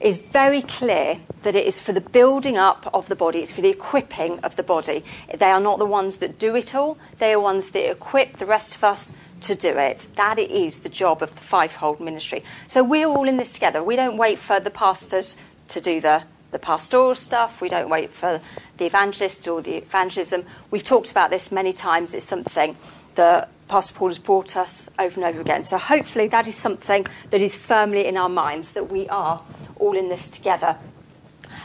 is 0.00 0.18
very 0.18 0.62
clear 0.62 1.18
that 1.42 1.54
it 1.54 1.66
is 1.66 1.82
for 1.82 1.92
the 1.92 2.00
building 2.00 2.56
up 2.56 2.88
of 2.92 3.08
the 3.08 3.16
body, 3.16 3.40
it's 3.40 3.52
for 3.52 3.60
the 3.60 3.70
equipping 3.70 4.38
of 4.40 4.56
the 4.56 4.62
body. 4.62 5.04
They 5.32 5.50
are 5.50 5.60
not 5.60 5.78
the 5.78 5.86
ones 5.86 6.16
that 6.18 6.38
do 6.38 6.56
it 6.56 6.74
all, 6.74 6.98
they 7.18 7.32
are 7.32 7.40
ones 7.40 7.70
that 7.70 7.90
equip 7.90 8.36
the 8.36 8.46
rest 8.46 8.76
of 8.76 8.84
us 8.84 9.12
to 9.42 9.54
do 9.54 9.76
it. 9.76 10.08
That 10.16 10.38
is 10.38 10.80
the 10.80 10.88
job 10.88 11.22
of 11.22 11.34
the 11.34 11.40
fivefold 11.40 12.00
ministry. 12.00 12.44
So 12.66 12.82
we're 12.82 13.06
all 13.06 13.28
in 13.28 13.36
this 13.36 13.52
together. 13.52 13.82
We 13.82 13.96
don't 13.96 14.16
wait 14.16 14.38
for 14.38 14.60
the 14.60 14.70
pastors 14.70 15.36
to 15.68 15.80
do 15.80 16.00
the, 16.00 16.24
the 16.50 16.58
pastoral 16.58 17.14
stuff, 17.14 17.60
we 17.60 17.68
don't 17.68 17.88
wait 17.88 18.10
for 18.10 18.40
the 18.82 18.86
evangelist 18.86 19.46
or 19.46 19.62
the 19.62 19.76
evangelism. 19.76 20.44
We've 20.72 20.82
talked 20.82 21.12
about 21.12 21.30
this 21.30 21.52
many 21.52 21.72
times. 21.72 22.14
It's 22.14 22.26
something 22.26 22.76
that 23.14 23.48
Pastor 23.68 23.94
Paul 23.94 24.08
has 24.08 24.18
brought 24.18 24.56
us 24.56 24.90
over 24.98 25.20
and 25.20 25.24
over 25.24 25.40
again. 25.40 25.62
So 25.62 25.78
hopefully 25.78 26.26
that 26.28 26.48
is 26.48 26.56
something 26.56 27.06
that 27.30 27.40
is 27.40 27.54
firmly 27.54 28.06
in 28.06 28.16
our 28.16 28.28
minds 28.28 28.72
that 28.72 28.90
we 28.90 29.08
are 29.08 29.40
all 29.76 29.96
in 29.96 30.08
this 30.08 30.28
together. 30.28 30.76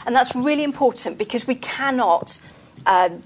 And 0.06 0.14
that's 0.14 0.34
really 0.36 0.62
important 0.62 1.18
because 1.18 1.46
we 1.46 1.56
cannot. 1.56 2.38
Um, 2.86 3.24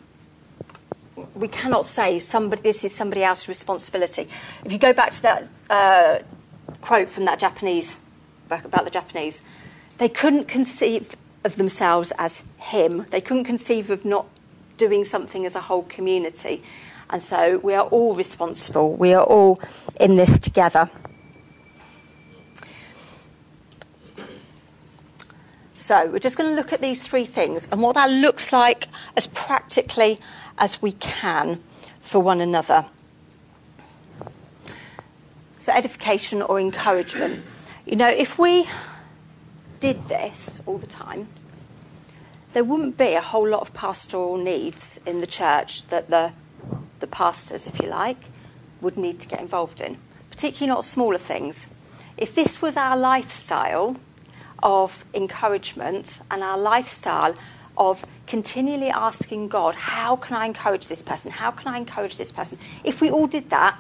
we 1.35 1.47
cannot 1.47 1.85
say 1.85 2.19
somebody, 2.19 2.63
this 2.63 2.85
is 2.85 2.95
somebody 2.95 3.23
else's 3.23 3.47
responsibility. 3.47 4.27
If 4.65 4.73
you 4.73 4.79
go 4.79 4.95
back 4.95 5.13
to 5.13 5.23
that 5.23 5.49
uh, 5.69 6.19
quote 6.81 7.11
from 7.11 7.27
that 7.27 7.39
Japanese 7.39 7.99
book 8.49 8.65
about 8.65 8.85
the 8.85 8.91
Japanese, 8.91 9.43
they 9.99 10.09
couldn't 10.09 10.49
conceive 10.49 11.15
of 11.45 11.57
themselves 11.57 12.13
as 12.19 12.43
him. 12.57 13.07
They 13.11 13.21
couldn't 13.21 13.45
conceive 13.45 13.91
of 13.91 14.05
not 14.05 14.27
doing 14.77 15.05
something 15.05 15.45
as 15.47 15.55
a 15.55 15.61
whole 15.61 15.83
community. 15.83 16.63
And 17.11 17.23
so 17.23 17.59
we 17.59 17.75
are 17.75 17.87
all 17.87 18.15
responsible. 18.15 18.95
We 18.95 19.13
are 19.15 19.25
all 19.25 19.61
in 20.01 20.17
this 20.17 20.39
together. 20.39 20.91
So 25.77 26.07
we're 26.07 26.21
just 26.21 26.39
going 26.39 26.49
to 26.49 26.55
look 26.55 26.73
at 26.73 26.81
these 26.81 27.03
three 27.03 27.25
things 27.25 27.69
and 27.73 27.83
what 27.83 27.95
that 27.97 28.09
looks 28.09 28.53
like 28.53 28.87
as 29.17 29.27
practically 29.27 30.21
as 30.57 30.81
we 30.81 30.93
can 30.93 31.61
for 31.99 32.21
one 32.21 32.41
another. 32.41 32.87
So, 35.59 35.73
edification 35.73 36.43
or 36.43 36.59
encouragement. 36.59 37.45
You 37.85 37.97
know, 37.97 38.09
if 38.09 38.39
we 38.39 38.69
did 39.83 40.07
this 40.07 40.63
all 40.65 40.79
the 40.79 40.87
time, 40.87 41.27
there 42.53 42.63
wouldn't 42.63 42.97
be 42.97 43.15
a 43.15 43.21
whole 43.21 43.49
lot 43.49 43.63
of 43.63 43.75
pastoral 43.75 44.37
needs 44.37 45.01
in 45.05 45.19
the 45.19 45.27
church 45.27 45.89
that 45.89 46.09
the 46.09 46.33
the 47.01 47.07
pastors, 47.09 47.67
if 47.67 47.81
you 47.81 47.89
like, 47.89 48.27
would 48.81 48.97
need 48.97 49.19
to 49.19 49.27
get 49.27 49.41
involved 49.41 49.81
in, 49.81 49.99
particularly 50.31 50.69
not 50.73 50.85
smaller 50.85 51.19
things. 51.19 51.67
If 52.17 52.33
this 52.33 52.63
was 52.63 52.77
our 52.77 52.97
lifestyle 52.97 53.97
of 54.63 55.05
encouragement 55.13 56.21
and 56.31 56.45
our 56.45 56.57
lifestyle 56.57 57.35
of 57.77 58.07
continually 58.29 58.91
asking 58.91 59.49
God, 59.49 59.75
how 59.75 60.15
can 60.15 60.37
I 60.37 60.47
encourage 60.47 60.87
this 60.87 61.03
person? 61.03 61.33
How 61.33 61.51
can 61.51 61.75
I 61.75 61.77
encourage 61.77 62.19
this 62.19 62.31
person? 62.31 62.57
If 62.85 63.01
we 63.01 63.11
all 63.11 63.27
did 63.27 63.51
that, 63.51 63.77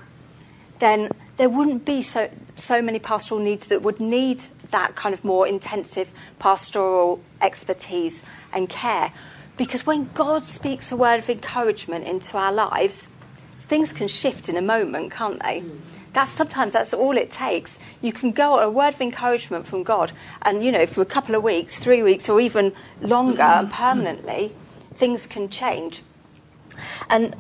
then 0.81 1.13
there 1.37 1.49
wouldn't 1.49 1.85
be 1.85 2.03
so, 2.03 2.29
so 2.57 2.83
many 2.83 2.99
pastoral 2.99 3.41
needs 3.41 3.67
that 3.67 3.83
would 3.83 4.01
need 4.01 4.43
that 4.73 4.97
kind 4.97 5.15
of 5.15 5.25
more 5.25 5.47
intensive 5.47 6.13
pastoral 6.39 7.23
expertise 7.41 8.23
and 8.53 8.69
care. 8.69 9.13
Because 9.57 9.87
when 9.87 10.11
God 10.15 10.45
speaks 10.45 10.91
a 10.91 10.97
word 10.97 11.19
of 11.19 11.31
encouragement 11.31 12.07
into 12.07 12.37
our 12.37 12.53
lives, 12.53 13.09
things 13.61 13.93
can 13.93 14.09
shift 14.09 14.49
in 14.49 14.57
a 14.57 14.63
moment, 14.63 15.13
can't 15.13 15.41
they? 15.43 15.61
Mm. 15.61 15.79
That's 16.13 16.31
sometimes 16.31 16.75
that's 16.75 16.93
all 16.93 17.17
it 17.17 17.31
takes. 17.31 17.79
You 18.03 18.13
can 18.13 18.33
go 18.33 18.59
a 18.59 18.71
word 18.71 18.95
of 18.95 19.01
encouragement 19.01 19.67
from 19.67 19.83
God, 19.83 20.13
and 20.43 20.63
you 20.63 20.71
know, 20.71 20.85
for 20.85 21.01
a 21.01 21.07
couple 21.07 21.35
of 21.35 21.43
weeks, 21.43 21.79
three 21.79 22.03
weeks, 22.03 22.29
or 22.29 22.41
even 22.41 22.73
longer 23.01 23.43
and 23.43 23.71
permanently, 23.71 24.55
things 24.95 25.27
can 25.27 25.49
change. 25.49 26.03
And 27.09 27.35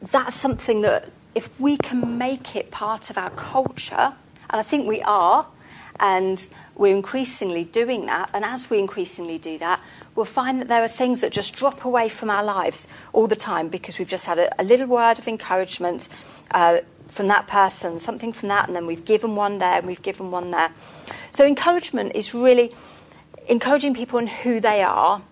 that's 0.00 0.36
something 0.36 0.80
that 0.82 1.10
if 1.34 1.48
we 1.60 1.76
can 1.76 2.16
make 2.16 2.56
it 2.56 2.70
part 2.70 3.10
of 3.10 3.18
our 3.18 3.30
culture, 3.30 4.14
and 4.48 4.60
I 4.60 4.62
think 4.62 4.88
we 4.88 5.02
are, 5.02 5.46
and 6.00 6.48
we're 6.76 6.94
increasingly 6.94 7.64
doing 7.64 8.06
that, 8.06 8.30
and 8.34 8.44
as 8.44 8.68
we 8.68 8.78
increasingly 8.78 9.38
do 9.38 9.58
that, 9.58 9.80
we'll 10.14 10.26
find 10.26 10.60
that 10.60 10.68
there 10.68 10.82
are 10.82 10.88
things 10.88 11.22
that 11.22 11.32
just 11.32 11.56
drop 11.56 11.84
away 11.84 12.08
from 12.08 12.30
our 12.30 12.44
lives 12.44 12.86
all 13.12 13.26
the 13.26 13.36
time 13.36 13.68
because 13.68 13.98
we've 13.98 14.08
just 14.08 14.26
had 14.26 14.38
a, 14.38 14.62
a 14.62 14.64
little 14.64 14.86
word 14.86 15.18
of 15.18 15.26
encouragement. 15.26 16.08
Uh, 16.50 16.78
from 17.08 17.28
that 17.28 17.46
person, 17.46 18.00
something 18.00 18.32
from 18.32 18.48
that, 18.48 18.66
and 18.66 18.74
then 18.74 18.84
we've 18.84 19.04
given 19.04 19.36
one 19.36 19.58
there 19.58 19.78
and 19.78 19.86
we've 19.86 20.02
given 20.02 20.32
one 20.32 20.50
there. 20.50 20.72
So, 21.30 21.46
encouragement 21.46 22.16
is 22.16 22.34
really 22.34 22.72
encouraging 23.48 23.94
people 23.94 24.18
in 24.18 24.26
who 24.26 24.58
they 24.58 24.82
are, 24.82 25.22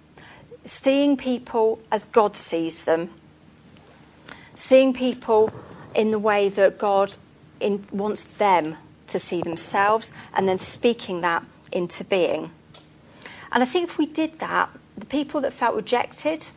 seeing 0.64 1.16
people 1.16 1.80
as 1.90 2.04
God 2.04 2.36
sees 2.36 2.84
them, 2.84 3.10
seeing 4.54 4.92
people 4.92 5.50
in 5.94 6.12
the 6.12 6.18
way 6.18 6.48
that 6.48 6.78
God 6.78 7.16
in, 7.60 7.84
wants 7.90 8.22
them 8.22 8.76
to 9.08 9.18
see 9.18 9.42
themselves, 9.42 10.12
and 10.34 10.48
then 10.48 10.58
speaking 10.58 11.20
that 11.20 11.44
into 11.72 12.04
being. 12.04 12.50
And 13.52 13.62
I 13.62 13.66
think 13.66 13.90
if 13.90 13.98
we 13.98 14.06
did 14.06 14.38
that, 14.40 14.70
the 14.96 15.06
people 15.06 15.40
that 15.42 15.52
felt 15.52 15.76
rejected 15.76 16.48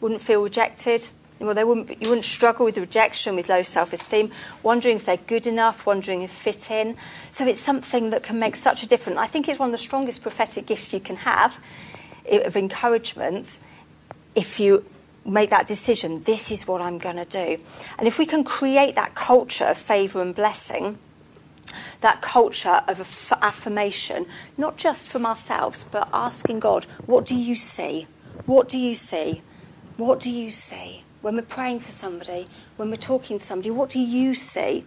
wouldn't 0.00 0.20
feel 0.20 0.42
rejected 0.42 1.08
well, 1.38 1.54
they 1.54 1.64
wouldn't, 1.64 1.90
you 2.02 2.08
wouldn't 2.08 2.24
struggle 2.24 2.64
with 2.64 2.78
rejection, 2.78 3.36
with 3.36 3.48
low 3.48 3.62
self 3.62 3.92
esteem, 3.92 4.30
wondering 4.62 4.96
if 4.96 5.04
they're 5.04 5.18
good 5.18 5.46
enough, 5.46 5.84
wondering 5.84 6.22
if 6.22 6.30
fit 6.30 6.70
in. 6.70 6.96
So 7.30 7.46
it's 7.46 7.60
something 7.60 8.10
that 8.10 8.22
can 8.22 8.38
make 8.38 8.56
such 8.56 8.82
a 8.82 8.86
difference. 8.86 9.18
I 9.18 9.26
think 9.26 9.48
it's 9.48 9.58
one 9.58 9.68
of 9.68 9.72
the 9.72 9.78
strongest 9.78 10.22
prophetic 10.22 10.66
gifts 10.66 10.92
you 10.92 11.00
can 11.00 11.16
have 11.16 11.62
of 12.30 12.56
encouragement 12.56 13.58
if 14.34 14.58
you 14.58 14.84
make 15.24 15.50
that 15.50 15.66
decision 15.66 16.22
this 16.22 16.50
is 16.50 16.66
what 16.66 16.80
I'm 16.80 16.98
going 16.98 17.16
to 17.16 17.24
do. 17.24 17.62
And 17.98 18.08
if 18.08 18.18
we 18.18 18.26
can 18.26 18.42
create 18.42 18.94
that 18.94 19.14
culture 19.14 19.64
of 19.64 19.76
favour 19.76 20.22
and 20.22 20.34
blessing, 20.34 20.98
that 22.00 22.22
culture 22.22 22.82
of 22.88 23.32
affirmation, 23.42 24.26
not 24.56 24.76
just 24.76 25.08
from 25.08 25.26
ourselves, 25.26 25.84
but 25.90 26.08
asking 26.12 26.60
God, 26.60 26.84
what 27.06 27.24
do 27.26 27.34
you 27.34 27.54
see? 27.54 28.06
What 28.44 28.68
do 28.68 28.78
you 28.78 28.94
see? 28.94 29.42
What 29.96 30.20
do 30.20 30.30
you 30.30 30.50
see? 30.50 31.02
when 31.26 31.34
we're 31.34 31.42
praying 31.42 31.80
for 31.80 31.90
somebody, 31.90 32.46
when 32.76 32.88
we're 32.88 32.94
talking 32.94 33.36
to 33.38 33.44
somebody, 33.44 33.68
what 33.68 33.90
do 33.90 33.98
you 33.98 34.32
see? 34.32 34.84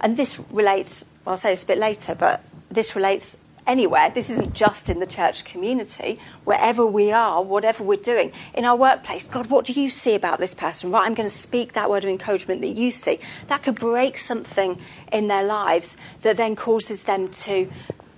And 0.00 0.16
this 0.16 0.40
relates, 0.50 1.06
I'll 1.24 1.36
say 1.36 1.50
this 1.50 1.62
a 1.62 1.66
bit 1.66 1.78
later, 1.78 2.16
but 2.16 2.42
this 2.68 2.96
relates 2.96 3.38
anywhere. 3.68 4.10
This 4.10 4.30
isn't 4.30 4.54
just 4.54 4.90
in 4.90 4.98
the 4.98 5.06
church 5.06 5.44
community. 5.44 6.18
Wherever 6.44 6.84
we 6.84 7.12
are, 7.12 7.42
whatever 7.42 7.84
we're 7.84 7.96
doing, 7.96 8.32
in 8.54 8.64
our 8.64 8.74
workplace, 8.74 9.28
God, 9.28 9.50
what 9.50 9.66
do 9.66 9.74
you 9.74 9.90
see 9.90 10.14
about 10.14 10.38
this 10.38 10.54
person? 10.54 10.90
Right, 10.90 11.06
I'm 11.06 11.14
going 11.14 11.28
to 11.28 11.34
speak 11.34 11.74
that 11.74 11.90
word 11.90 12.02
of 12.02 12.10
encouragement 12.10 12.62
that 12.62 12.68
you 12.68 12.90
see. 12.90 13.20
That 13.46 13.62
could 13.62 13.78
break 13.78 14.18
something 14.18 14.80
in 15.12 15.28
their 15.28 15.44
lives 15.44 15.96
that 16.22 16.38
then 16.38 16.56
causes 16.56 17.04
them 17.04 17.28
to 17.28 17.70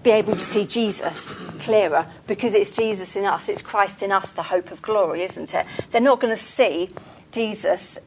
be 0.02 0.10
able 0.10 0.34
to 0.34 0.40
see 0.40 0.64
Jesus 0.64 1.34
clearer 1.58 2.06
because 2.26 2.54
it's 2.54 2.74
Jesus 2.74 3.16
in 3.16 3.24
us, 3.24 3.48
it's 3.48 3.60
Christ 3.60 4.02
in 4.02 4.12
us, 4.12 4.32
the 4.32 4.44
hope 4.44 4.70
of 4.70 4.80
glory, 4.80 5.22
isn't 5.22 5.52
it? 5.52 5.66
They're 5.90 6.00
not 6.00 6.20
going 6.20 6.32
to 6.32 6.40
see 6.40 6.90
Jesus. 7.32 7.98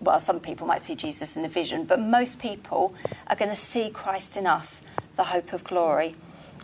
Well, 0.00 0.20
some 0.20 0.38
people 0.38 0.66
might 0.66 0.82
see 0.82 0.94
Jesus 0.94 1.36
in 1.36 1.44
a 1.44 1.48
vision, 1.48 1.86
but 1.86 1.98
most 1.98 2.38
people 2.38 2.94
are 3.26 3.36
going 3.36 3.50
to 3.50 3.56
see 3.56 3.90
Christ 3.90 4.36
in 4.36 4.46
us, 4.46 4.80
the 5.16 5.24
hope 5.24 5.52
of 5.52 5.64
glory. 5.64 6.14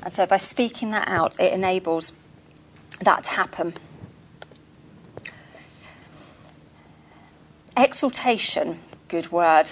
And 0.02 0.12
so 0.12 0.26
by 0.26 0.37
speaking 0.37 0.90
that 0.90 1.09
out, 1.09 1.38
it 1.40 1.52
enables 1.52 2.12
that 3.00 3.24
to 3.24 3.30
happen. 3.32 3.74
Exhortation, 7.76 8.78
good 9.09 9.30
word. 9.32 9.70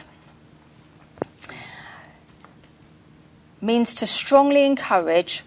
means 3.65 3.95
to 3.95 4.07
strongly 4.07 4.67
encourage 4.67 5.43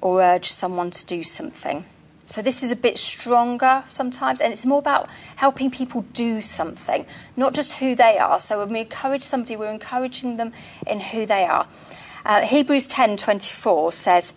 or 0.00 0.20
urge 0.20 0.50
someone 0.50 0.90
to 0.90 1.06
do 1.06 1.22
something. 1.22 1.84
So 2.26 2.42
this 2.42 2.62
is 2.62 2.70
a 2.70 2.76
bit 2.76 2.98
stronger 2.98 3.84
sometimes, 3.88 4.40
and 4.40 4.52
it's 4.52 4.66
more 4.66 4.78
about 4.78 5.08
helping 5.36 5.70
people 5.70 6.02
do 6.12 6.40
something, 6.42 7.06
not 7.36 7.54
just 7.54 7.74
who 7.74 7.94
they 7.94 8.18
are. 8.18 8.40
So 8.40 8.58
when 8.58 8.72
we 8.72 8.80
encourage 8.80 9.22
somebody, 9.22 9.56
we're 9.56 9.70
encouraging 9.70 10.36
them 10.36 10.52
in 10.86 11.00
who 11.00 11.26
they 11.26 11.44
are. 11.44 11.66
Uh, 12.30 12.42
Hebrews 12.42 12.86
10:24 12.86 13.90
says, 13.90 14.34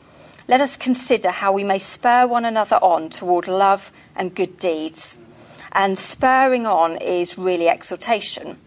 "Let 0.48 0.62
us 0.62 0.76
consider 0.76 1.30
how 1.30 1.52
we 1.52 1.64
may 1.64 1.78
spur 1.78 2.26
one 2.26 2.44
another 2.44 2.78
on 2.78 3.12
toward 3.12 3.48
love 3.48 3.92
and 4.16 4.34
good 4.34 4.58
deeds." 4.58 5.16
And 5.74 5.96
spurring 6.00 6.66
on 6.66 6.98
is 6.98 7.38
really 7.38 7.70
exhortation. 7.70 8.60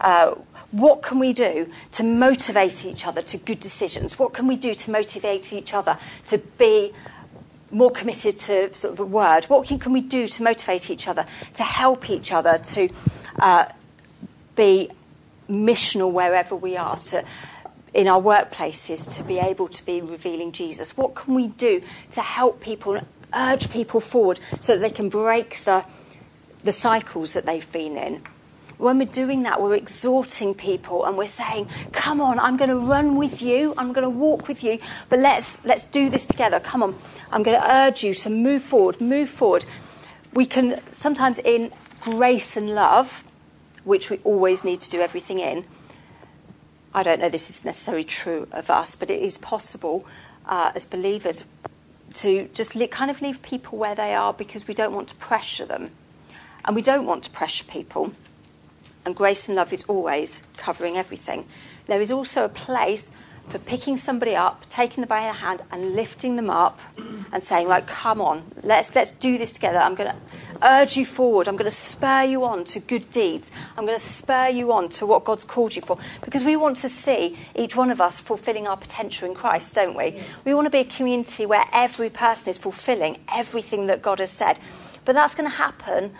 Uh, 0.00 0.34
what 0.72 1.00
can 1.00 1.20
we 1.20 1.32
do 1.32 1.70
to 1.92 2.02
motivate 2.02 2.84
each 2.84 3.06
other 3.06 3.22
to 3.22 3.36
good 3.36 3.60
decisions? 3.60 4.18
What 4.18 4.32
can 4.32 4.48
we 4.48 4.56
do 4.56 4.74
to 4.74 4.90
motivate 4.90 5.52
each 5.52 5.72
other 5.72 5.96
to 6.26 6.38
be 6.38 6.92
more 7.70 7.92
committed 7.92 8.36
to 8.38 8.74
sort 8.74 8.90
of 8.90 8.96
the 8.96 9.06
word? 9.06 9.44
What 9.44 9.68
can, 9.68 9.78
can 9.78 9.92
we 9.92 10.00
do 10.00 10.26
to 10.26 10.42
motivate 10.42 10.90
each 10.90 11.06
other, 11.06 11.24
to 11.54 11.62
help 11.62 12.10
each 12.10 12.32
other, 12.32 12.58
to 12.58 12.88
uh, 13.38 13.66
be 14.56 14.90
missional 15.48 16.10
wherever 16.10 16.56
we 16.56 16.76
are, 16.76 16.96
to 16.96 17.24
in 17.94 18.08
our 18.08 18.20
workplaces 18.20 19.12
to 19.16 19.22
be 19.22 19.38
able 19.38 19.68
to 19.68 19.84
be 19.84 20.00
revealing 20.00 20.52
Jesus? 20.52 20.96
What 20.96 21.14
can 21.14 21.34
we 21.34 21.48
do 21.48 21.82
to 22.12 22.20
help 22.20 22.60
people, 22.60 23.00
urge 23.34 23.70
people 23.70 24.00
forward 24.00 24.40
so 24.60 24.74
that 24.74 24.80
they 24.80 24.94
can 24.94 25.08
break 25.08 25.60
the, 25.64 25.84
the 26.64 26.72
cycles 26.72 27.34
that 27.34 27.46
they've 27.46 27.70
been 27.72 27.96
in? 27.96 28.22
when 28.82 28.98
we're 28.98 29.04
doing 29.04 29.44
that, 29.44 29.62
we're 29.62 29.76
exhorting 29.76 30.54
people 30.54 31.04
and 31.04 31.16
we're 31.16 31.26
saying, 31.28 31.68
Come 31.92 32.20
on, 32.20 32.40
I'm 32.40 32.56
going 32.56 32.68
to 32.68 32.78
run 32.78 33.14
with 33.16 33.40
you, 33.40 33.74
I'm 33.78 33.92
going 33.92 34.02
to 34.02 34.10
walk 34.10 34.48
with 34.48 34.64
you, 34.64 34.80
but 35.08 35.20
let's, 35.20 35.64
let's 35.64 35.84
do 35.84 36.10
this 36.10 36.26
together. 36.26 36.58
Come 36.58 36.82
on, 36.82 36.96
I'm 37.30 37.44
going 37.44 37.60
to 37.60 37.72
urge 37.72 38.02
you 38.02 38.12
to 38.14 38.30
move 38.30 38.60
forward, 38.60 39.00
move 39.00 39.28
forward. 39.28 39.64
We 40.32 40.46
can 40.46 40.80
sometimes, 40.90 41.38
in 41.38 41.70
grace 42.00 42.56
and 42.56 42.70
love, 42.70 43.22
which 43.84 44.10
we 44.10 44.18
always 44.24 44.64
need 44.64 44.80
to 44.80 44.90
do 44.90 45.00
everything 45.00 45.38
in, 45.38 45.64
I 46.94 47.02
don't 47.02 47.20
know 47.20 47.28
this 47.28 47.50
is 47.50 47.64
necessarily 47.64 48.04
true 48.04 48.48
of 48.52 48.70
us, 48.70 48.96
but 48.96 49.10
it 49.10 49.20
is 49.20 49.38
possible 49.38 50.06
uh, 50.46 50.72
as 50.74 50.84
believers 50.84 51.44
to 52.14 52.48
just 52.52 52.74
li- 52.74 52.86
kind 52.86 53.10
of 53.10 53.22
leave 53.22 53.40
people 53.42 53.78
where 53.78 53.94
they 53.94 54.14
are 54.14 54.32
because 54.34 54.68
we 54.68 54.74
don't 54.74 54.92
want 54.92 55.08
to 55.08 55.14
pressure 55.14 55.64
them. 55.64 55.90
And 56.64 56.76
we 56.76 56.82
don't 56.82 57.06
want 57.06 57.24
to 57.24 57.30
pressure 57.30 57.64
people 57.64 58.12
and 59.04 59.16
grace 59.16 59.48
and 59.48 59.56
love 59.56 59.72
is 59.72 59.84
always 59.84 60.42
covering 60.56 60.96
everything. 60.96 61.46
There 61.86 62.00
is 62.00 62.10
also 62.10 62.44
a 62.44 62.48
place 62.48 63.10
for 63.46 63.58
picking 63.58 63.96
somebody 63.96 64.34
up, 64.34 64.68
taking 64.70 65.02
them 65.02 65.08
by 65.08 65.26
the 65.26 65.32
hand, 65.32 65.62
and 65.70 65.94
lifting 65.94 66.36
them 66.36 66.48
up, 66.48 66.80
and 67.32 67.42
saying, 67.42 67.68
"Like, 67.68 67.86
come 67.86 68.20
on, 68.20 68.44
let's 68.62 68.94
let's 68.94 69.10
do 69.10 69.38
this 69.38 69.52
together. 69.52 69.78
I'm 69.78 69.94
going 69.94 70.10
to 70.10 70.16
urge 70.62 70.96
you 70.96 71.04
forward. 71.04 71.48
I'm 71.48 71.56
going 71.56 71.70
to 71.70 71.76
spur 71.76 72.22
you 72.22 72.44
on 72.44 72.64
to 72.64 72.80
good 72.80 73.10
deeds. 73.10 73.50
I'm 73.76 73.84
going 73.84 73.98
to 73.98 74.04
spur 74.04 74.48
you 74.48 74.72
on 74.72 74.88
to 74.90 75.06
what 75.06 75.24
God's 75.24 75.44
called 75.44 75.74
you 75.76 75.82
for, 75.82 75.98
because 76.22 76.44
we 76.44 76.56
want 76.56 76.76
to 76.78 76.88
see 76.88 77.36
each 77.54 77.76
one 77.76 77.90
of 77.90 78.00
us 78.00 78.20
fulfilling 78.20 78.66
our 78.66 78.76
potential 78.76 79.28
in 79.28 79.34
Christ, 79.34 79.74
don't 79.74 79.96
we? 79.96 80.22
We 80.44 80.54
want 80.54 80.66
to 80.66 80.70
be 80.70 80.78
a 80.78 80.84
community 80.84 81.46
where 81.46 81.64
every 81.72 82.10
person 82.10 82.50
is 82.50 82.58
fulfilling 82.58 83.18
everything 83.32 83.86
that 83.88 84.02
God 84.02 84.20
has 84.20 84.30
said, 84.30 84.58
but 85.04 85.14
that's 85.14 85.34
going 85.34 85.50
to 85.50 85.56
happen 85.56 86.14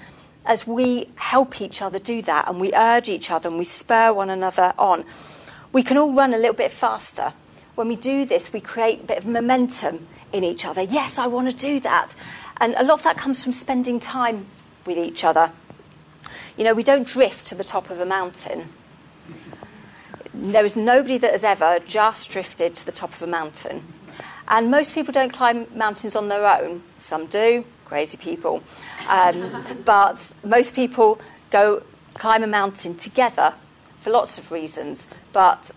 as 0.45 0.67
we 0.67 1.09
help 1.17 1.61
each 1.61 1.81
other 1.81 1.99
do 1.99 2.21
that 2.23 2.49
and 2.49 2.61
we 2.61 2.75
urge 2.75 3.09
each 3.09 3.31
other 3.31 3.49
and 3.49 3.59
we 3.59 3.65
spur 3.65 4.13
one 4.13 4.29
another 4.29 4.75
on, 4.79 5.05
we 5.73 5.83
can 5.83 5.97
all 5.97 6.13
run 6.13 6.35
a 6.35 6.39
little 6.39 6.55
bit 6.55 6.71
faster. 6.71 7.33
When 7.75 7.89
we 7.89 7.97
do 7.97 8.25
this, 8.25 8.53
we 8.53 8.61
create 8.61 9.01
a 9.01 9.05
bit 9.05 9.19
of 9.19 9.27
momentum 9.27 10.07
in 10.33 10.45
each 10.45 10.65
other. 10.65 10.83
Yes, 10.83 11.19
I 11.19 11.27
want 11.27 11.51
to 11.51 11.57
do 11.57 11.81
that. 11.81 12.15
And 12.61 12.75
a 12.77 12.85
lot 12.85 12.95
of 12.95 13.03
that 13.05 13.17
comes 13.17 13.43
from 13.43 13.53
spending 13.53 13.99
time 13.99 14.47
with 14.85 14.99
each 14.99 15.25
other. 15.25 15.53
You 16.57 16.65
know, 16.65 16.75
we 16.75 16.83
don't 16.83 17.07
drift 17.07 17.47
to 17.47 17.55
the 17.55 17.65
top 17.65 17.91
of 17.91 17.99
a 17.99 18.05
mountain. 18.05 18.69
There 20.35 20.65
is 20.65 20.77
nobody 20.77 21.19
that 21.19 21.33
has 21.33 21.45
ever 21.45 21.79
just 21.81 22.31
drifted 22.31 22.75
to 22.77 22.87
the 22.87 22.93
top 22.93 23.13
of 23.15 23.23
a 23.23 23.27
mountain. 23.27 23.85
And 24.49 24.71
most 24.71 24.95
people 24.95 25.13
don't 25.13 25.33
climb 25.33 25.67
mountains 25.75 26.15
on 26.15 26.29
their 26.29 26.47
own. 26.47 26.83
Some 26.97 27.27
do, 27.27 27.65
crazy 27.85 28.17
people. 28.17 28.63
Um, 29.09 29.65
but 29.85 30.35
most 30.45 30.75
people 30.75 31.21
go 31.51 31.83
climb 32.15 32.43
a 32.43 32.47
mountain 32.47 32.97
together 32.97 33.55
for 34.03 34.11
lots 34.11 34.37
of 34.37 34.51
reasons. 34.51 35.07
But 35.33 35.71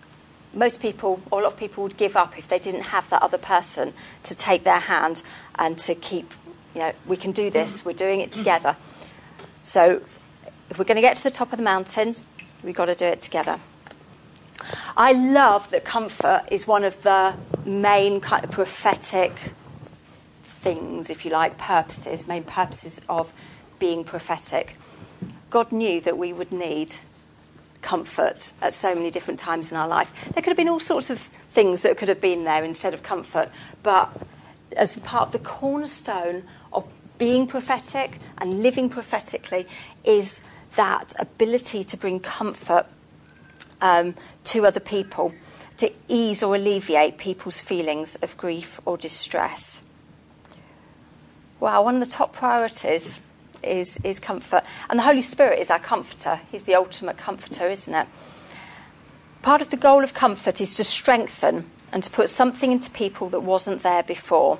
most 0.52 0.80
people, 0.80 1.22
or 1.30 1.40
a 1.40 1.44
lot 1.44 1.52
of 1.52 1.58
people, 1.58 1.82
would 1.84 1.96
give 1.96 2.16
up 2.16 2.36
if 2.36 2.48
they 2.48 2.58
didn't 2.58 2.82
have 2.82 3.08
that 3.10 3.22
other 3.22 3.38
person 3.38 3.94
to 4.24 4.34
take 4.34 4.64
their 4.64 4.80
hand 4.80 5.22
and 5.56 5.78
to 5.78 5.94
keep, 5.94 6.34
you 6.74 6.80
know, 6.80 6.92
we 7.06 7.16
can 7.16 7.32
do 7.32 7.50
this, 7.50 7.84
we're 7.84 7.92
doing 7.92 8.20
it 8.20 8.32
together. 8.32 8.76
So 9.62 10.02
if 10.70 10.78
we're 10.78 10.84
going 10.84 10.96
to 10.96 11.02
get 11.02 11.16
to 11.18 11.22
the 11.22 11.30
top 11.30 11.52
of 11.52 11.58
the 11.58 11.64
mountain, 11.64 12.14
we've 12.62 12.74
got 12.74 12.86
to 12.86 12.94
do 12.94 13.06
it 13.06 13.20
together. 13.20 13.60
I 14.96 15.12
love 15.12 15.70
that 15.70 15.84
comfort 15.84 16.44
is 16.50 16.66
one 16.66 16.82
of 16.82 17.02
the 17.02 17.34
main 17.64 18.20
kind 18.20 18.44
of 18.44 18.50
prophetic 18.50 19.52
things, 20.42 21.10
if 21.10 21.24
you 21.24 21.30
like, 21.30 21.58
purposes, 21.58 22.26
main 22.26 22.42
purposes 22.42 23.00
of 23.08 23.32
being 23.78 24.02
prophetic. 24.02 24.76
God 25.50 25.70
knew 25.70 26.00
that 26.00 26.18
we 26.18 26.32
would 26.32 26.50
need 26.50 26.96
comfort 27.86 28.52
at 28.60 28.74
so 28.74 28.94
many 28.96 29.12
different 29.12 29.38
times 29.38 29.70
in 29.70 29.78
our 29.78 29.86
life. 29.86 30.12
There 30.34 30.42
could 30.42 30.50
have 30.50 30.56
been 30.56 30.68
all 30.68 30.80
sorts 30.80 31.08
of 31.08 31.20
things 31.52 31.82
that 31.82 31.96
could 31.96 32.08
have 32.08 32.20
been 32.20 32.42
there 32.42 32.64
instead 32.64 32.94
of 32.94 33.04
comfort, 33.04 33.48
but 33.84 34.10
as 34.76 34.96
part 34.96 35.22
of 35.22 35.32
the 35.32 35.38
cornerstone 35.38 36.42
of 36.72 36.88
being 37.16 37.46
prophetic 37.46 38.18
and 38.38 38.60
living 38.60 38.88
prophetically 38.90 39.66
is 40.02 40.42
that 40.74 41.14
ability 41.20 41.84
to 41.84 41.96
bring 41.96 42.18
comfort 42.18 42.86
um, 43.80 44.16
to 44.42 44.66
other 44.66 44.80
people, 44.80 45.32
to 45.76 45.92
ease 46.08 46.42
or 46.42 46.56
alleviate 46.56 47.18
people's 47.18 47.60
feelings 47.60 48.16
of 48.16 48.36
grief 48.36 48.80
or 48.84 48.96
distress. 48.96 49.80
Wow, 51.60 51.84
one 51.84 51.94
of 51.94 52.00
the 52.00 52.10
top 52.10 52.32
priorities 52.32 53.20
is, 53.62 53.98
is 54.04 54.20
comfort. 54.20 54.62
And 54.88 54.98
the 54.98 55.04
Holy 55.04 55.20
Spirit 55.20 55.58
is 55.58 55.70
our 55.70 55.78
comforter. 55.78 56.40
He's 56.50 56.64
the 56.64 56.74
ultimate 56.74 57.16
comforter, 57.16 57.68
isn't 57.68 57.94
it? 57.94 58.08
Part 59.42 59.62
of 59.62 59.70
the 59.70 59.76
goal 59.76 60.02
of 60.02 60.14
comfort 60.14 60.60
is 60.60 60.74
to 60.76 60.84
strengthen 60.84 61.70
and 61.92 62.02
to 62.02 62.10
put 62.10 62.28
something 62.28 62.72
into 62.72 62.90
people 62.90 63.28
that 63.30 63.40
wasn't 63.40 63.82
there 63.82 64.02
before. 64.02 64.58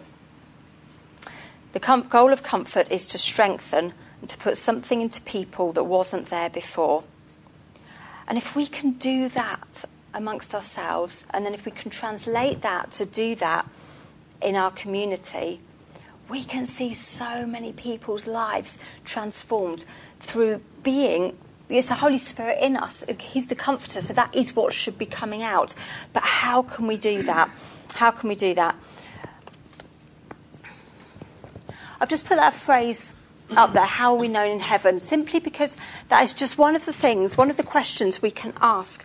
The 1.73 1.81
com- 1.81 2.09
goal 2.09 2.33
of 2.33 2.43
comfort 2.43 2.91
is 2.91 3.07
to 3.09 3.19
strengthen 3.19 3.93
and 4.21 4.31
to 4.31 4.39
put 4.39 4.57
something 4.57 5.01
into 5.01 5.21
people 5.23 5.73
that 5.73 5.85
wasn't 5.85 6.27
there 6.27 6.49
before. 6.49 7.05
And 8.29 8.39
if 8.39 8.57
we 8.57 8.67
can 8.67 8.93
do 8.93 9.29
that 9.31 9.85
amongst 10.15 10.55
ourselves, 10.55 11.25
and 11.31 11.45
then 11.45 11.53
if 11.53 11.65
we 11.65 11.73
can 11.73 11.91
translate 11.91 12.63
that 12.63 12.91
to 12.93 13.05
do 13.05 13.35
that 13.37 13.69
in 14.41 14.57
our 14.57 14.71
community, 14.71 15.61
we 16.29 16.45
can 16.45 16.67
see 16.67 16.93
so 16.95 17.47
many 17.47 17.73
people's 17.73 18.27
lives 18.27 18.79
transformed 19.05 19.85
through 20.21 20.61
being. 20.83 21.37
It's 21.69 21.89
the 21.89 21.95
Holy 21.95 22.19
Spirit 22.19 22.59
in 22.61 22.77
us. 22.77 23.05
He's 23.19 23.49
the 23.49 23.55
comforter, 23.55 24.01
so 24.01 24.13
that 24.13 24.35
is 24.35 24.55
what 24.55 24.73
should 24.73 24.99
be 24.99 25.07
coming 25.07 25.43
out. 25.43 25.75
But 26.13 26.23
how 26.23 26.63
can 26.63 26.87
we 26.87 26.97
do 26.97 27.23
that? 27.25 27.51
How 27.95 28.11
can 28.11 28.29
we 28.29 28.35
do 28.35 28.55
that? 28.55 28.77
I've 32.01 32.09
just 32.09 32.27
put 32.27 32.37
that 32.37 32.55
phrase 32.55 33.15
up 33.57 33.73
there, 33.73 33.85
how 33.85 34.13
are 34.13 34.19
we 34.19 34.29
known 34.29 34.51
in 34.51 34.61
heaven? 34.61 34.99
Simply 34.99 35.39
because 35.41 35.77
that 36.09 36.23
is 36.23 36.35
just 36.35 36.59
one 36.59 36.75
of 36.75 36.85
the 36.85 36.93
things, 36.93 37.37
one 37.37 37.51
of 37.51 37.57
the 37.57 37.63
questions 37.63 38.21
we 38.21 38.31
can 38.31 38.53
ask 38.61 39.05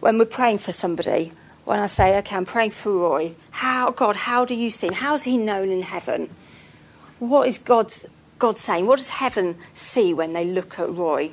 when 0.00 0.18
we're 0.18 0.24
praying 0.24 0.58
for 0.58 0.72
somebody. 0.72 1.32
When 1.70 1.78
I 1.78 1.86
say, 1.86 2.18
okay, 2.18 2.34
I'm 2.34 2.46
praying 2.46 2.72
for 2.72 2.90
Roy, 2.90 3.36
how, 3.52 3.92
God, 3.92 4.16
how 4.16 4.44
do 4.44 4.56
you 4.56 4.70
see 4.70 4.88
him? 4.88 4.94
How's 4.94 5.22
he 5.22 5.36
known 5.36 5.70
in 5.70 5.82
heaven? 5.82 6.28
What 7.20 7.46
is 7.46 7.58
God's, 7.58 8.06
God 8.40 8.58
saying? 8.58 8.86
What 8.86 8.98
does 8.98 9.10
heaven 9.10 9.56
see 9.72 10.12
when 10.12 10.32
they 10.32 10.44
look 10.44 10.80
at 10.80 10.92
Roy? 10.92 11.30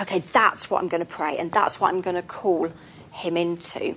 Okay, 0.00 0.20
that's 0.20 0.70
what 0.70 0.80
I'm 0.80 0.86
going 0.86 1.04
to 1.04 1.12
pray, 1.12 1.36
and 1.36 1.50
that's 1.50 1.80
what 1.80 1.92
I'm 1.92 2.02
going 2.02 2.14
to 2.14 2.22
call 2.22 2.68
him 3.10 3.36
into. 3.36 3.96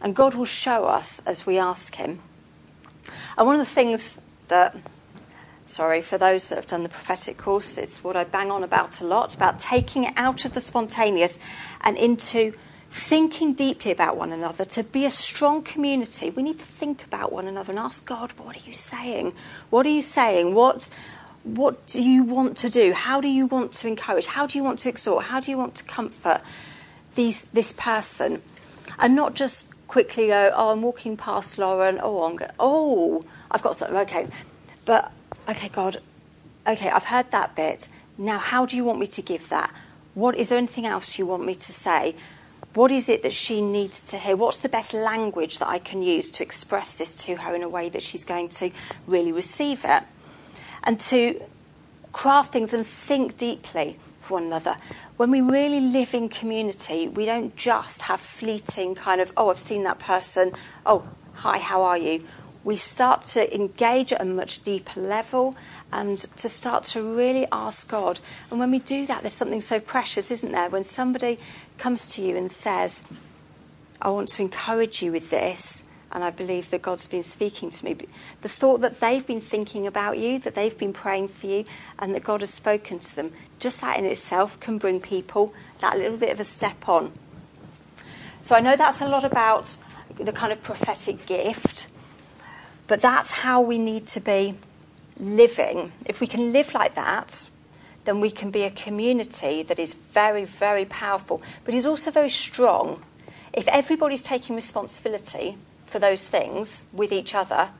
And 0.00 0.16
God 0.16 0.34
will 0.34 0.46
show 0.46 0.86
us 0.86 1.20
as 1.26 1.44
we 1.44 1.58
ask 1.58 1.96
him. 1.96 2.20
And 3.36 3.46
one 3.46 3.60
of 3.60 3.66
the 3.66 3.74
things 3.74 4.16
that 4.48 4.74
sorry, 5.66 6.00
for 6.00 6.16
those 6.16 6.48
that 6.48 6.56
have 6.56 6.66
done 6.66 6.82
the 6.82 6.88
prophetic 6.88 7.36
course, 7.36 7.76
it's 7.76 8.02
what 8.02 8.16
I 8.16 8.24
bang 8.24 8.50
on 8.50 8.64
about 8.64 9.02
a 9.02 9.06
lot 9.06 9.34
about 9.34 9.58
taking 9.58 10.04
it 10.04 10.14
out 10.16 10.46
of 10.46 10.54
the 10.54 10.62
spontaneous 10.62 11.38
and 11.82 11.98
into 11.98 12.54
thinking 12.92 13.54
deeply 13.54 13.90
about 13.90 14.18
one 14.18 14.32
another. 14.32 14.66
To 14.66 14.82
be 14.84 15.06
a 15.06 15.10
strong 15.10 15.62
community, 15.62 16.28
we 16.28 16.42
need 16.42 16.58
to 16.58 16.66
think 16.66 17.02
about 17.04 17.32
one 17.32 17.46
another 17.46 17.72
and 17.72 17.78
ask 17.78 18.04
God, 18.04 18.32
what 18.32 18.54
are 18.54 18.66
you 18.66 18.74
saying? 18.74 19.32
What 19.70 19.86
are 19.86 19.88
you 19.88 20.02
saying? 20.02 20.54
What, 20.54 20.90
what 21.42 21.86
do 21.86 22.02
you 22.02 22.22
want 22.22 22.58
to 22.58 22.68
do? 22.68 22.92
How 22.92 23.22
do 23.22 23.28
you 23.28 23.46
want 23.46 23.72
to 23.72 23.88
encourage? 23.88 24.26
How 24.26 24.46
do 24.46 24.58
you 24.58 24.62
want 24.62 24.78
to 24.80 24.90
exhort? 24.90 25.24
How 25.24 25.40
do 25.40 25.50
you 25.50 25.56
want 25.56 25.74
to 25.76 25.84
comfort 25.84 26.42
these, 27.14 27.46
this 27.46 27.72
person? 27.72 28.42
And 28.98 29.16
not 29.16 29.32
just 29.32 29.68
quickly 29.88 30.26
go, 30.26 30.52
oh, 30.54 30.72
I'm 30.72 30.82
walking 30.82 31.16
past 31.16 31.56
Lauren. 31.56 31.98
Oh, 32.02 32.24
I'm 32.24 32.36
going, 32.36 32.50
oh, 32.60 33.24
I've 33.50 33.62
got 33.62 33.76
something. 33.76 33.96
Okay. 33.96 34.28
But 34.84 35.12
okay, 35.48 35.70
God, 35.70 36.02
okay, 36.66 36.90
I've 36.90 37.06
heard 37.06 37.30
that 37.30 37.56
bit. 37.56 37.88
Now, 38.18 38.36
how 38.36 38.66
do 38.66 38.76
you 38.76 38.84
want 38.84 38.98
me 38.98 39.06
to 39.06 39.22
give 39.22 39.48
that? 39.48 39.72
What 40.12 40.36
is 40.36 40.50
there 40.50 40.58
anything 40.58 40.84
else 40.84 41.18
you 41.18 41.24
want 41.24 41.46
me 41.46 41.54
to 41.54 41.72
say? 41.72 42.14
What 42.74 42.90
is 42.90 43.08
it 43.08 43.22
that 43.22 43.32
she 43.32 43.60
needs 43.60 44.00
to 44.02 44.18
hear? 44.18 44.36
What's 44.36 44.60
the 44.60 44.68
best 44.68 44.94
language 44.94 45.58
that 45.58 45.68
I 45.68 45.78
can 45.78 46.02
use 46.02 46.30
to 46.32 46.42
express 46.42 46.94
this 46.94 47.14
to 47.16 47.36
her 47.36 47.54
in 47.54 47.62
a 47.62 47.68
way 47.68 47.88
that 47.90 48.02
she's 48.02 48.24
going 48.24 48.48
to 48.50 48.70
really 49.06 49.32
receive 49.32 49.84
it? 49.84 50.04
And 50.82 50.98
to 51.00 51.42
craft 52.12 52.52
things 52.52 52.72
and 52.72 52.86
think 52.86 53.36
deeply 53.36 53.98
for 54.20 54.34
one 54.34 54.44
another. 54.44 54.76
When 55.16 55.30
we 55.30 55.40
really 55.40 55.80
live 55.80 56.14
in 56.14 56.28
community, 56.28 57.08
we 57.08 57.26
don't 57.26 57.54
just 57.56 58.02
have 58.02 58.20
fleeting 58.20 58.94
kind 58.94 59.20
of, 59.20 59.32
oh, 59.36 59.50
I've 59.50 59.58
seen 59.58 59.84
that 59.84 59.98
person. 59.98 60.52
Oh, 60.86 61.08
hi, 61.34 61.58
how 61.58 61.82
are 61.82 61.98
you? 61.98 62.24
we 62.64 62.76
start 62.76 63.22
to 63.22 63.54
engage 63.54 64.12
at 64.12 64.20
a 64.20 64.24
much 64.24 64.62
deeper 64.62 65.00
level 65.00 65.56
and 65.92 66.18
to 66.36 66.48
start 66.48 66.84
to 66.84 67.02
really 67.02 67.46
ask 67.52 67.88
God. 67.88 68.20
And 68.50 68.58
when 68.58 68.70
we 68.70 68.78
do 68.78 69.04
that, 69.06 69.22
there's 69.22 69.34
something 69.34 69.60
so 69.60 69.80
precious, 69.80 70.30
isn't 70.30 70.52
there? 70.52 70.70
When 70.70 70.84
somebody 70.84 71.38
comes 71.82 72.06
to 72.14 72.22
you 72.22 72.36
and 72.36 72.50
says, 72.50 73.02
I 74.00 74.08
want 74.10 74.28
to 74.30 74.42
encourage 74.42 75.02
you 75.02 75.12
with 75.12 75.30
this, 75.30 75.84
and 76.12 76.22
I 76.22 76.30
believe 76.30 76.70
that 76.70 76.82
God's 76.82 77.06
been 77.06 77.22
speaking 77.22 77.70
to 77.70 77.84
me. 77.84 77.96
The 78.42 78.48
thought 78.48 78.80
that 78.82 79.00
they've 79.00 79.26
been 79.26 79.40
thinking 79.40 79.86
about 79.86 80.18
you, 80.18 80.38
that 80.38 80.54
they've 80.54 80.76
been 80.76 80.92
praying 80.92 81.28
for 81.28 81.46
you, 81.46 81.64
and 81.98 82.14
that 82.14 82.24
God 82.24 82.40
has 82.40 82.50
spoken 82.50 82.98
to 83.00 83.16
them, 83.16 83.32
just 83.58 83.80
that 83.80 83.98
in 83.98 84.04
itself 84.04 84.60
can 84.60 84.78
bring 84.78 85.00
people 85.00 85.52
that 85.80 85.98
little 85.98 86.16
bit 86.16 86.30
of 86.30 86.38
a 86.38 86.44
step 86.44 86.88
on. 86.88 87.12
So 88.42 88.54
I 88.54 88.60
know 88.60 88.76
that's 88.76 89.00
a 89.00 89.08
lot 89.08 89.24
about 89.24 89.76
the 90.16 90.32
kind 90.32 90.52
of 90.52 90.62
prophetic 90.62 91.26
gift 91.26 91.88
but 92.92 93.00
that's 93.00 93.30
how 93.30 93.60
we 93.60 93.78
need 93.78 94.06
to 94.08 94.20
be 94.20 94.54
living. 95.16 95.92
If 96.04 96.20
we 96.20 96.26
can 96.26 96.52
live 96.52 96.74
like 96.74 96.94
that, 96.94 97.48
then 98.04 98.20
we 98.20 98.30
can 98.30 98.50
be 98.50 98.62
a 98.62 98.70
community 98.70 99.62
that 99.62 99.78
is 99.78 99.94
very, 99.94 100.44
very 100.44 100.84
powerful, 100.84 101.42
but 101.64 101.74
is 101.74 101.86
also 101.86 102.10
very 102.10 102.30
strong. 102.30 103.02
If 103.52 103.68
everybody's 103.68 104.22
taking 104.22 104.56
responsibility 104.56 105.56
for 105.86 105.98
those 105.98 106.28
things 106.28 106.84
with 106.92 107.12
each 107.12 107.34
other, 107.34 107.70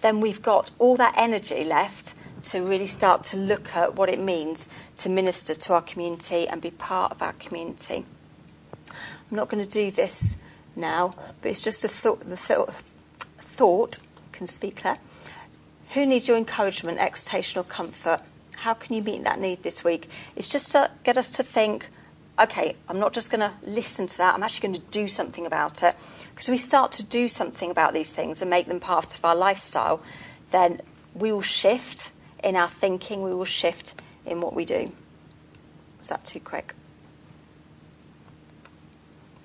then 0.00 0.20
we've 0.20 0.42
got 0.42 0.70
all 0.78 0.96
that 0.96 1.14
energy 1.16 1.64
left 1.64 2.14
to 2.44 2.62
really 2.62 2.86
start 2.86 3.24
to 3.24 3.36
look 3.36 3.74
at 3.74 3.96
what 3.96 4.08
it 4.08 4.20
means 4.20 4.68
to 4.96 5.08
minister 5.08 5.54
to 5.54 5.74
our 5.74 5.82
community 5.82 6.46
and 6.46 6.60
be 6.60 6.70
part 6.70 7.10
of 7.10 7.20
our 7.20 7.32
community. 7.34 8.04
I'm 9.30 9.36
not 9.36 9.48
going 9.48 9.64
to 9.64 9.70
do 9.70 9.90
this 9.90 10.36
now, 10.76 11.12
but 11.42 11.50
it's 11.50 11.62
just 11.62 11.84
a 11.84 11.88
thought, 11.88 12.20
the 12.20 12.36
th- 12.36 12.68
thought 13.40 13.98
can 14.32 14.46
speak, 14.46 14.76
Claire. 14.76 14.98
Who 15.94 16.06
needs 16.06 16.28
your 16.28 16.36
encouragement, 16.36 16.98
exhortation, 16.98 17.60
or 17.60 17.64
comfort? 17.64 18.20
How 18.60 18.74
can 18.74 18.94
you 18.94 19.02
meet 19.02 19.24
that 19.24 19.40
need 19.40 19.62
this 19.62 19.84
week? 19.84 20.08
It's 20.34 20.48
just 20.48 20.72
to 20.72 20.90
get 21.04 21.16
us 21.16 21.30
to 21.32 21.42
think, 21.42 21.88
okay, 22.38 22.76
I'm 22.88 22.98
not 22.98 23.12
just 23.12 23.30
going 23.30 23.40
to 23.40 23.52
listen 23.64 24.06
to 24.08 24.18
that, 24.18 24.34
I'm 24.34 24.42
actually 24.42 24.68
going 24.68 24.80
to 24.80 24.90
do 24.90 25.08
something 25.08 25.46
about 25.46 25.82
it. 25.82 25.94
Because 26.30 26.48
we 26.48 26.56
start 26.56 26.92
to 26.92 27.04
do 27.04 27.28
something 27.28 27.70
about 27.70 27.94
these 27.94 28.10
things 28.10 28.42
and 28.42 28.50
make 28.50 28.66
them 28.66 28.80
part 28.80 29.16
of 29.16 29.24
our 29.24 29.36
lifestyle, 29.36 30.02
then 30.50 30.80
we 31.14 31.30
will 31.32 31.42
shift 31.42 32.10
in 32.42 32.56
our 32.56 32.68
thinking, 32.68 33.22
we 33.22 33.34
will 33.34 33.44
shift 33.44 33.94
in 34.26 34.40
what 34.40 34.54
we 34.54 34.64
do. 34.64 34.92
Was 35.98 36.08
that 36.08 36.24
too 36.24 36.40
quick? 36.40 36.74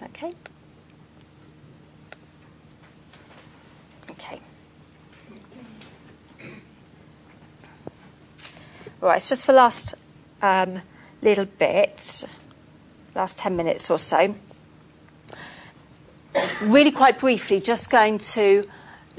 Okay. 0.01 0.31
Okay. 4.11 4.39
Right, 9.03 9.17
it's 9.17 9.27
just 9.27 9.45
for 9.45 9.51
last 9.51 9.95
um, 10.41 10.81
little 11.21 11.43
bit, 11.43 12.23
last 13.13 13.37
10 13.37 13.53
minutes 13.57 13.91
or 13.91 13.97
so. 13.97 14.33
Really, 16.61 16.89
quite 16.89 17.19
briefly, 17.19 17.59
just 17.59 17.89
going 17.89 18.19
to 18.19 18.65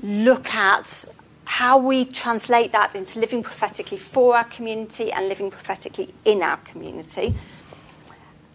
look 0.03 0.49
at 0.55 1.05
how 1.45 1.77
we 1.77 2.07
translate 2.07 2.73
that 2.73 2.95
into 2.95 3.21
living 3.21 3.43
prophetically 3.43 3.99
for 3.99 4.39
our 4.39 4.45
community 4.45 5.13
and 5.13 5.29
living 5.29 5.51
prophetically 5.51 6.15
in 6.25 6.41
our 6.41 6.57
community. 6.57 7.35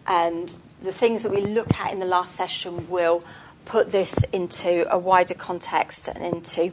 And 0.08 0.56
the 0.82 0.90
things 0.90 1.22
that 1.22 1.30
we 1.30 1.42
look 1.42 1.72
at 1.74 1.92
in 1.92 2.00
the 2.00 2.06
last 2.06 2.34
session 2.34 2.90
will 2.90 3.22
put 3.66 3.92
this 3.92 4.24
into 4.32 4.92
a 4.92 4.98
wider 4.98 5.34
context 5.34 6.08
and 6.08 6.24
into 6.24 6.72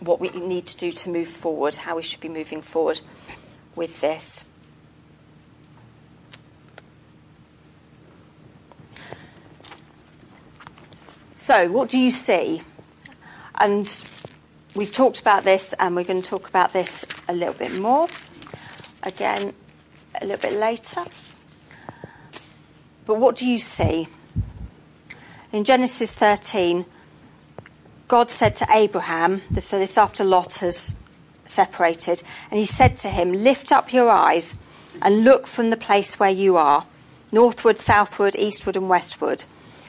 what 0.00 0.20
we 0.20 0.30
need 0.30 0.66
to 0.66 0.76
do 0.78 0.90
to 0.90 1.10
move 1.10 1.28
forward, 1.28 1.76
how 1.76 1.96
we 1.96 2.02
should 2.02 2.20
be 2.20 2.30
moving 2.30 2.62
forward 2.62 3.02
with 3.74 4.00
this. 4.00 4.44
So, 11.34 11.70
what 11.70 11.88
do 11.88 11.98
you 11.98 12.10
see? 12.10 12.62
And 13.58 14.04
we've 14.74 14.92
talked 14.92 15.20
about 15.20 15.44
this, 15.44 15.72
and 15.78 15.96
we're 15.96 16.04
going 16.04 16.22
to 16.22 16.28
talk 16.28 16.48
about 16.48 16.72
this 16.72 17.04
a 17.28 17.32
little 17.32 17.54
bit 17.54 17.74
more 17.74 18.08
again 19.02 19.54
a 20.20 20.26
little 20.26 20.50
bit 20.50 20.58
later. 20.58 21.04
But 23.04 23.18
what 23.18 23.36
do 23.36 23.48
you 23.48 23.58
see? 23.58 24.08
In 25.52 25.64
Genesis 25.64 26.14
13, 26.14 26.86
God 28.08 28.30
said 28.30 28.54
to 28.56 28.66
Abraham, 28.70 29.42
so 29.58 29.78
this 29.78 29.98
after 29.98 30.24
Lot 30.24 30.56
has 30.56 30.94
separated, 31.52 32.22
and 32.50 32.58
he 32.58 32.64
said 32.64 32.96
to 32.98 33.08
him, 33.08 33.32
Lift 33.32 33.70
up 33.70 33.92
your 33.92 34.10
eyes 34.10 34.56
and 35.00 35.24
look 35.24 35.46
from 35.46 35.70
the 35.70 35.76
place 35.76 36.18
where 36.18 36.30
you 36.30 36.56
are, 36.56 36.86
northward, 37.30 37.78
southward, 37.78 38.34
eastward, 38.36 38.76
and 38.76 38.88
westward. 38.88 39.44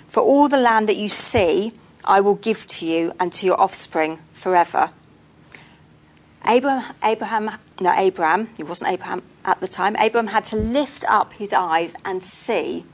For 0.07 0.21
all 0.21 0.47
the 0.47 0.57
land 0.57 0.87
that 0.87 0.97
you 0.97 1.09
see, 1.09 1.73
I 2.05 2.19
will 2.21 2.35
give 2.35 2.67
to 2.67 2.85
you 2.85 3.13
and 3.19 3.31
to 3.33 3.45
your 3.45 3.59
offspring 3.59 4.19
forever. 4.33 4.91
Abraham, 6.45 6.93
Abraham, 7.01 7.51
no, 7.79 7.93
Abraham, 7.93 8.49
he 8.57 8.63
wasn't 8.63 8.91
Abraham 8.91 9.23
at 9.45 9.59
the 9.61 9.67
time, 9.67 9.95
Abraham 9.97 10.27
had 10.27 10.43
to 10.45 10.55
lift 10.55 11.05
up 11.07 11.33
his 11.33 11.53
eyes 11.53 11.95
and 12.03 12.21
see 12.21 12.85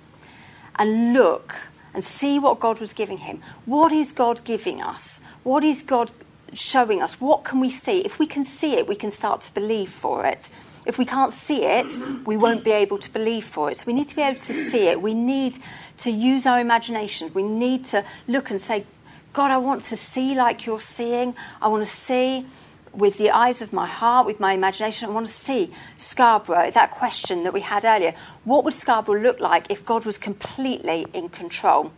and 0.76 1.14
look 1.14 1.56
and 1.94 2.04
see 2.04 2.40
what 2.40 2.60
God 2.60 2.80
was 2.80 2.94
giving 2.94 3.20
him. 3.20 3.42
What 3.66 3.92
is 3.92 4.12
God 4.12 4.44
giving 4.44 4.82
us? 4.82 5.22
What 5.44 5.64
is 5.64 5.82
God 5.82 6.12
showing 6.54 7.02
us? 7.02 7.20
What 7.20 7.44
can 7.44 7.60
we 7.60 7.70
see? 7.70 8.02
If 8.02 8.20
we 8.20 8.28
can 8.28 8.44
see 8.44 8.74
it, 8.74 8.88
we 8.88 8.96
can 8.96 9.12
start 9.12 9.42
to 9.42 9.54
believe 9.54 9.90
for 9.90 10.26
it. 10.26 10.50
If 10.86 10.98
we 10.98 11.06
can't 11.06 11.32
see 11.32 11.66
it, 11.66 12.00
we 12.26 12.38
won't 12.38 12.64
be 12.64 12.72
able 12.72 12.98
to 13.00 13.12
believe 13.12 13.46
for 13.46 13.70
it. 13.70 13.78
So 13.78 13.86
we 13.86 13.94
need 13.94 14.08
to 14.10 14.16
be 14.16 14.22
able 14.22 14.40
to 14.40 14.54
see 14.54 14.88
it. 14.88 15.02
We 15.02 15.14
need 15.14 15.58
to 15.98 16.10
use 16.10 16.46
our 16.46 16.60
imagination. 16.60 17.32
We 17.34 17.44
need 17.44 17.86
to 17.86 18.04
look 18.28 18.50
and 18.50 18.60
say, 18.60 18.86
God, 19.34 19.52
I 19.52 19.58
want 19.58 19.84
to 19.84 19.96
see 19.96 20.36
like 20.36 20.66
you're 20.66 20.80
seeing. 20.80 21.36
I 21.62 21.68
want 21.68 21.84
to 21.84 21.90
see 21.90 22.46
with 22.94 23.18
the 23.18 23.30
eyes 23.30 23.62
of 23.62 23.72
my 23.72 23.86
heart, 23.86 24.26
with 24.26 24.40
my 24.40 24.54
imagination. 24.54 25.10
I 25.10 25.12
want 25.12 25.28
to 25.28 25.34
see 25.34 25.72
Scarborough, 25.98 26.72
that 26.72 26.92
question 26.92 27.44
that 27.44 27.54
we 27.54 27.62
had 27.62 27.86
earlier. 27.86 28.16
What 28.44 28.64
would 28.64 28.74
Scarborough 28.74 29.22
look 29.22 29.40
like 29.40 29.70
if 29.70 29.86
God 29.86 30.06
was 30.06 30.18
completely 30.18 31.06
in 31.14 31.30
control? 31.30 31.92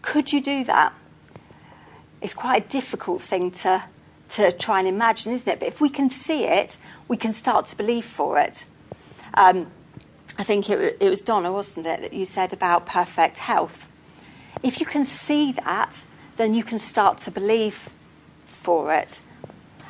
Could 0.00 0.32
you 0.32 0.40
do 0.40 0.64
that? 0.64 0.94
It's 2.20 2.34
quite 2.34 2.64
a 2.64 2.68
difficult 2.68 3.22
thing 3.22 3.50
to, 3.52 3.82
try 4.58 4.80
and 4.80 4.88
imagine, 4.88 5.32
isn't 5.32 5.50
it? 5.50 5.60
But 5.60 5.68
if 5.68 5.80
we 5.80 5.88
can 5.88 6.08
see 6.08 6.44
it, 6.44 6.76
we 7.06 7.16
can 7.16 7.32
start 7.32 7.66
to 7.66 7.76
believe 7.76 8.04
for 8.04 8.38
it. 8.38 8.64
Um, 9.34 9.70
I 10.36 10.44
think 10.44 10.68
it, 10.68 11.00
was 11.00 11.20
Donna, 11.20 11.52
wasn't 11.52 11.86
it, 11.86 12.00
that 12.02 12.12
you 12.12 12.24
said 12.24 12.52
about 12.52 12.86
perfect 12.86 13.38
health. 13.38 13.88
If 14.62 14.80
you 14.80 14.86
can 14.86 15.04
see 15.04 15.52
that, 15.52 16.04
then 16.36 16.54
you 16.54 16.62
can 16.62 16.78
start 16.78 17.18
to 17.18 17.30
believe 17.30 17.88
for 18.46 18.94
it. 18.94 19.20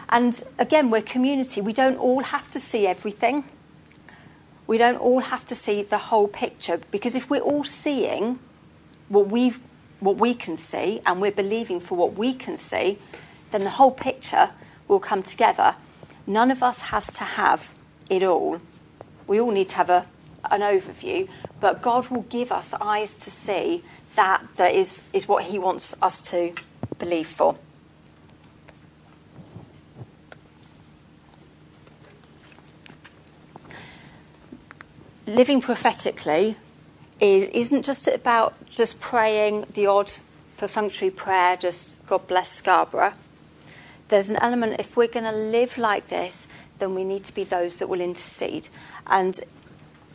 And 0.08 0.42
again, 0.58 0.90
we're 0.90 1.02
community. 1.02 1.60
We 1.60 1.72
don't 1.72 1.98
all 1.98 2.22
have 2.22 2.48
to 2.50 2.60
see 2.60 2.86
everything. 2.86 3.44
We 4.66 4.78
don't 4.78 4.96
all 4.96 5.20
have 5.20 5.44
to 5.46 5.54
see 5.54 5.82
the 5.82 5.98
whole 5.98 6.28
picture 6.28 6.80
because 6.90 7.14
if 7.14 7.28
we're 7.28 7.40
all 7.40 7.64
seeing 7.64 8.38
what 9.08 9.28
we 9.28 9.54
what 10.00 10.16
we 10.16 10.34
can 10.34 10.56
see 10.56 11.00
and 11.06 11.20
we're 11.20 11.32
believing 11.32 11.80
for 11.80 11.96
what 11.96 12.14
we 12.14 12.34
can 12.34 12.56
see, 12.56 12.98
then 13.50 13.62
the 13.62 13.70
whole 13.70 13.90
picture 13.90 14.50
will 14.86 15.00
come 15.00 15.22
together. 15.22 15.74
None 16.26 16.50
of 16.50 16.62
us 16.62 16.82
has 16.82 17.06
to 17.14 17.24
have 17.24 17.74
it 18.08 18.22
all. 18.22 18.60
We 19.26 19.40
all 19.40 19.50
need 19.50 19.68
to 19.70 19.76
have 19.76 19.90
a, 19.90 20.06
an 20.50 20.60
overview, 20.60 21.28
but 21.60 21.82
God 21.82 22.08
will 22.08 22.22
give 22.22 22.52
us 22.52 22.74
eyes 22.74 23.16
to 23.16 23.30
see 23.30 23.82
that 24.14 24.44
that 24.56 24.74
is, 24.74 25.02
is 25.12 25.28
what 25.28 25.44
He 25.44 25.58
wants 25.58 25.96
us 26.02 26.22
to 26.22 26.54
believe 26.98 27.28
for. 27.28 27.56
living 35.28 35.60
prophetically 35.60 36.56
is, 37.20 37.44
isn't 37.44 37.84
just 37.84 38.08
about 38.08 38.54
just 38.70 39.00
praying 39.00 39.66
the 39.74 39.86
odd 39.86 40.12
perfunctory 40.56 41.10
prayer, 41.10 41.56
just 41.56 42.04
God 42.06 42.26
bless 42.26 42.50
Scarborough. 42.50 43.14
There's 44.08 44.30
an 44.30 44.38
element, 44.40 44.76
if 44.78 44.96
we're 44.96 45.08
going 45.08 45.24
to 45.24 45.32
live 45.32 45.76
like 45.78 46.08
this, 46.08 46.48
then 46.78 46.94
we 46.94 47.04
need 47.04 47.24
to 47.24 47.34
be 47.34 47.44
those 47.44 47.76
that 47.76 47.88
will 47.88 48.00
intercede. 48.00 48.68
And 49.06 49.38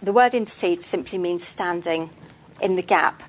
the 0.01 0.13
word 0.13 0.33
intercede 0.33 0.81
simply 0.81 1.17
means 1.17 1.45
standing 1.45 2.09
in 2.61 2.75
the 2.75 2.81
gap. 2.81 3.23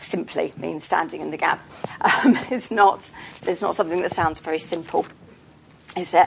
Simply 0.00 0.52
means 0.56 0.84
standing 0.84 1.20
in 1.20 1.30
the 1.30 1.36
gap. 1.36 1.60
Um, 2.02 2.36
it's, 2.50 2.72
not, 2.72 3.12
it's 3.42 3.62
not 3.62 3.76
something 3.76 4.02
that 4.02 4.10
sounds 4.10 4.40
very 4.40 4.58
simple, 4.58 5.06
is 5.96 6.14
it? 6.14 6.26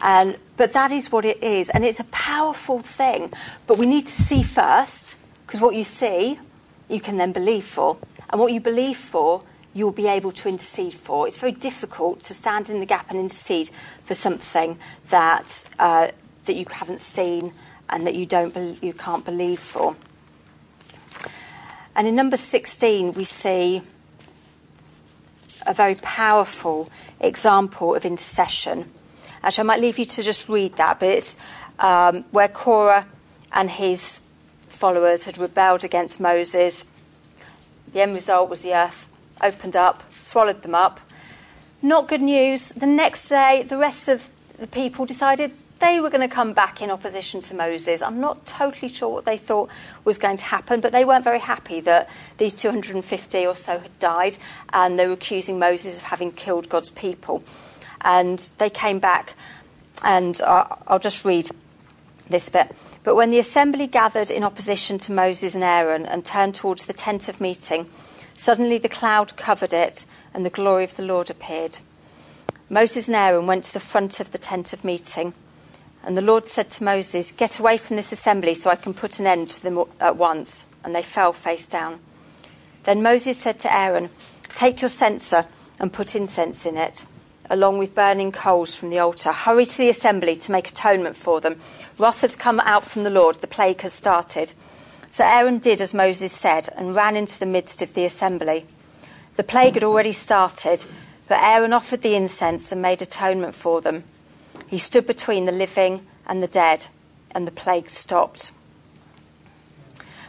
And, 0.00 0.38
but 0.56 0.72
that 0.72 0.90
is 0.90 1.12
what 1.12 1.26
it 1.26 1.42
is. 1.42 1.68
And 1.68 1.84
it's 1.84 2.00
a 2.00 2.04
powerful 2.04 2.78
thing. 2.78 3.30
But 3.66 3.76
we 3.76 3.84
need 3.84 4.06
to 4.06 4.22
see 4.22 4.42
first, 4.42 5.16
because 5.52 5.60
what 5.60 5.74
you 5.74 5.82
see, 5.82 6.38
you 6.88 6.98
can 6.98 7.18
then 7.18 7.30
believe 7.30 7.66
for. 7.66 7.98
And 8.30 8.40
what 8.40 8.54
you 8.54 8.58
believe 8.58 8.96
for, 8.96 9.42
you'll 9.74 9.92
be 9.92 10.08
able 10.08 10.32
to 10.32 10.48
intercede 10.48 10.94
for. 10.94 11.26
It's 11.26 11.36
very 11.36 11.52
difficult 11.52 12.22
to 12.22 12.32
stand 12.32 12.70
in 12.70 12.80
the 12.80 12.86
gap 12.86 13.10
and 13.10 13.18
intercede 13.18 13.68
for 14.02 14.14
something 14.14 14.78
that, 15.10 15.68
uh, 15.78 16.08
that 16.46 16.54
you 16.54 16.64
haven't 16.70 17.00
seen 17.00 17.52
and 17.90 18.06
that 18.06 18.14
you, 18.14 18.24
don't 18.24 18.54
be- 18.54 18.78
you 18.80 18.94
can't 18.94 19.26
believe 19.26 19.60
for. 19.60 19.94
And 21.94 22.08
in 22.08 22.16
number 22.16 22.38
16, 22.38 23.12
we 23.12 23.24
see 23.24 23.82
a 25.66 25.74
very 25.74 25.96
powerful 25.96 26.90
example 27.20 27.94
of 27.94 28.06
intercession. 28.06 28.90
Actually, 29.42 29.64
I 29.64 29.66
might 29.66 29.80
leave 29.82 29.98
you 29.98 30.06
to 30.06 30.22
just 30.22 30.48
read 30.48 30.76
that, 30.76 30.98
but 30.98 31.10
it's 31.10 31.36
um, 31.78 32.24
where 32.30 32.48
Korah 32.48 33.06
and 33.52 33.68
his 33.68 34.21
followers 34.72 35.24
had 35.24 35.38
rebelled 35.38 35.84
against 35.84 36.20
Moses. 36.20 36.86
The 37.92 38.02
end 38.02 38.14
result 38.14 38.48
was 38.48 38.62
the 38.62 38.74
earth 38.74 39.08
opened 39.40 39.76
up, 39.76 40.02
swallowed 40.20 40.62
them 40.62 40.74
up. 40.74 41.00
Not 41.80 42.08
good 42.08 42.22
news. 42.22 42.70
The 42.70 42.86
next 42.86 43.28
day, 43.28 43.64
the 43.66 43.78
rest 43.78 44.08
of 44.08 44.30
the 44.58 44.66
people 44.66 45.04
decided 45.04 45.52
they 45.80 46.00
were 46.00 46.10
going 46.10 46.28
to 46.28 46.32
come 46.32 46.52
back 46.52 46.80
in 46.80 46.90
opposition 46.90 47.40
to 47.40 47.54
Moses. 47.54 48.02
I'm 48.02 48.20
not 48.20 48.46
totally 48.46 48.92
sure 48.92 49.08
what 49.08 49.24
they 49.24 49.36
thought 49.36 49.68
was 50.04 50.16
going 50.16 50.36
to 50.36 50.44
happen, 50.44 50.80
but 50.80 50.92
they 50.92 51.04
weren't 51.04 51.24
very 51.24 51.40
happy 51.40 51.80
that 51.80 52.08
these 52.38 52.54
250 52.54 53.46
or 53.46 53.54
so 53.56 53.80
had 53.80 53.98
died, 53.98 54.36
and 54.72 54.96
they 54.96 55.06
were 55.06 55.14
accusing 55.14 55.58
Moses 55.58 55.98
of 55.98 56.04
having 56.04 56.30
killed 56.30 56.68
God's 56.68 56.90
people 56.90 57.42
and 58.02 58.38
they 58.58 58.70
came 58.70 58.98
back. 58.98 59.34
And 60.02 60.40
uh, 60.42 60.66
I'll 60.86 60.98
just 60.98 61.24
read 61.24 61.48
this 62.28 62.48
bit. 62.48 62.74
But 63.04 63.16
when 63.16 63.30
the 63.30 63.38
assembly 63.38 63.86
gathered 63.86 64.30
in 64.30 64.44
opposition 64.44 64.98
to 64.98 65.12
Moses 65.12 65.54
and 65.54 65.64
Aaron 65.64 66.06
and 66.06 66.24
turned 66.24 66.54
towards 66.54 66.86
the 66.86 66.92
tent 66.92 67.28
of 67.28 67.40
meeting, 67.40 67.86
suddenly 68.36 68.78
the 68.78 68.88
cloud 68.88 69.36
covered 69.36 69.72
it, 69.72 70.04
and 70.32 70.46
the 70.46 70.50
glory 70.50 70.84
of 70.84 70.96
the 70.96 71.02
Lord 71.02 71.28
appeared. 71.28 71.78
Moses 72.70 73.08
and 73.08 73.16
Aaron 73.16 73.46
went 73.46 73.64
to 73.64 73.72
the 73.72 73.80
front 73.80 74.20
of 74.20 74.30
the 74.30 74.38
tent 74.38 74.72
of 74.72 74.84
meeting. 74.84 75.34
And 76.04 76.16
the 76.16 76.22
Lord 76.22 76.46
said 76.46 76.70
to 76.70 76.84
Moses, 76.84 77.32
Get 77.32 77.58
away 77.58 77.76
from 77.76 77.96
this 77.96 78.12
assembly 78.12 78.54
so 78.54 78.70
I 78.70 78.76
can 78.76 78.94
put 78.94 79.20
an 79.20 79.26
end 79.26 79.48
to 79.50 79.62
them 79.62 79.84
at 80.00 80.16
once. 80.16 80.66
And 80.84 80.94
they 80.94 81.02
fell 81.02 81.32
face 81.32 81.66
down. 81.66 82.00
Then 82.84 83.02
Moses 83.02 83.38
said 83.38 83.58
to 83.60 83.72
Aaron, 83.72 84.10
Take 84.54 84.80
your 84.80 84.88
censer 84.88 85.46
and 85.78 85.92
put 85.92 86.16
incense 86.16 86.66
in 86.66 86.76
it 86.76 87.04
along 87.52 87.76
with 87.76 87.94
burning 87.94 88.32
coals 88.32 88.74
from 88.74 88.88
the 88.88 88.98
altar. 88.98 89.30
Hurry 89.30 89.66
to 89.66 89.76
the 89.76 89.90
assembly 89.90 90.34
to 90.36 90.50
make 90.50 90.70
atonement 90.70 91.16
for 91.16 91.38
them. 91.38 91.60
Wrath 91.98 92.22
has 92.22 92.34
come 92.34 92.58
out 92.60 92.84
from 92.86 93.04
the 93.04 93.10
Lord, 93.10 93.36
the 93.36 93.46
plague 93.46 93.82
has 93.82 93.92
started. 93.92 94.54
So 95.10 95.22
Aaron 95.22 95.58
did 95.58 95.82
as 95.82 95.92
Moses 95.92 96.32
said 96.32 96.70
and 96.74 96.96
ran 96.96 97.14
into 97.14 97.38
the 97.38 97.44
midst 97.44 97.82
of 97.82 97.92
the 97.92 98.06
assembly. 98.06 98.64
The 99.36 99.44
plague 99.44 99.74
had 99.74 99.84
already 99.84 100.12
started, 100.12 100.86
but 101.28 101.42
Aaron 101.42 101.74
offered 101.74 102.00
the 102.00 102.14
incense 102.14 102.72
and 102.72 102.80
made 102.80 103.02
atonement 103.02 103.54
for 103.54 103.82
them. 103.82 104.04
He 104.68 104.78
stood 104.78 105.06
between 105.06 105.44
the 105.44 105.52
living 105.52 106.06
and 106.26 106.40
the 106.40 106.46
dead, 106.46 106.86
and 107.32 107.46
the 107.46 107.52
plague 107.52 107.90
stopped. 107.90 108.50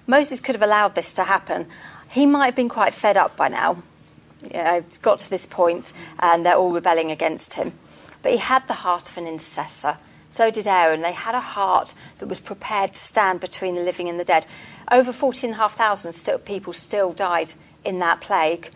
Moses 0.06 0.42
could 0.42 0.56
have 0.56 0.62
allowed 0.62 0.96
this 0.96 1.14
to 1.14 1.24
happen. 1.24 1.68
He 2.10 2.26
might 2.26 2.48
have 2.48 2.56
been 2.56 2.68
quite 2.68 2.94
fed 2.94 3.16
up 3.16 3.38
by 3.38 3.48
now 3.48 3.82
know, 4.52 4.84
got 5.02 5.20
to 5.20 5.30
this 5.30 5.46
point 5.46 5.94
and 6.20 6.46
they're 6.46 6.56
all 6.56 6.72
rebelling 6.72 7.12
against 7.12 7.54
him. 7.54 7.74
but 8.24 8.32
he 8.32 8.38
had 8.40 8.68
the 8.68 8.74
heart 8.74 9.12
of 9.12 9.18
an 9.18 9.28
intercessor. 9.28 9.98
So 10.32 10.50
did 10.50 10.66
Aaron. 10.66 11.02
They 11.02 11.12
had 11.12 11.36
a 11.36 11.42
heart 11.42 11.94
that 12.18 12.28
was 12.28 12.40
prepared 12.40 12.94
to 12.94 13.00
stand 13.00 13.40
between 13.40 13.76
the 13.76 13.84
living 13.84 14.10
and 14.10 14.20
the 14.20 14.24
dead. 14.24 14.48
Over 14.92 15.14
14,500 15.14 16.12
still, 16.14 16.40
people 16.40 16.74
still 16.74 17.14
died 17.14 17.54
in 17.86 18.00
that 18.00 18.22
plague, 18.22 18.72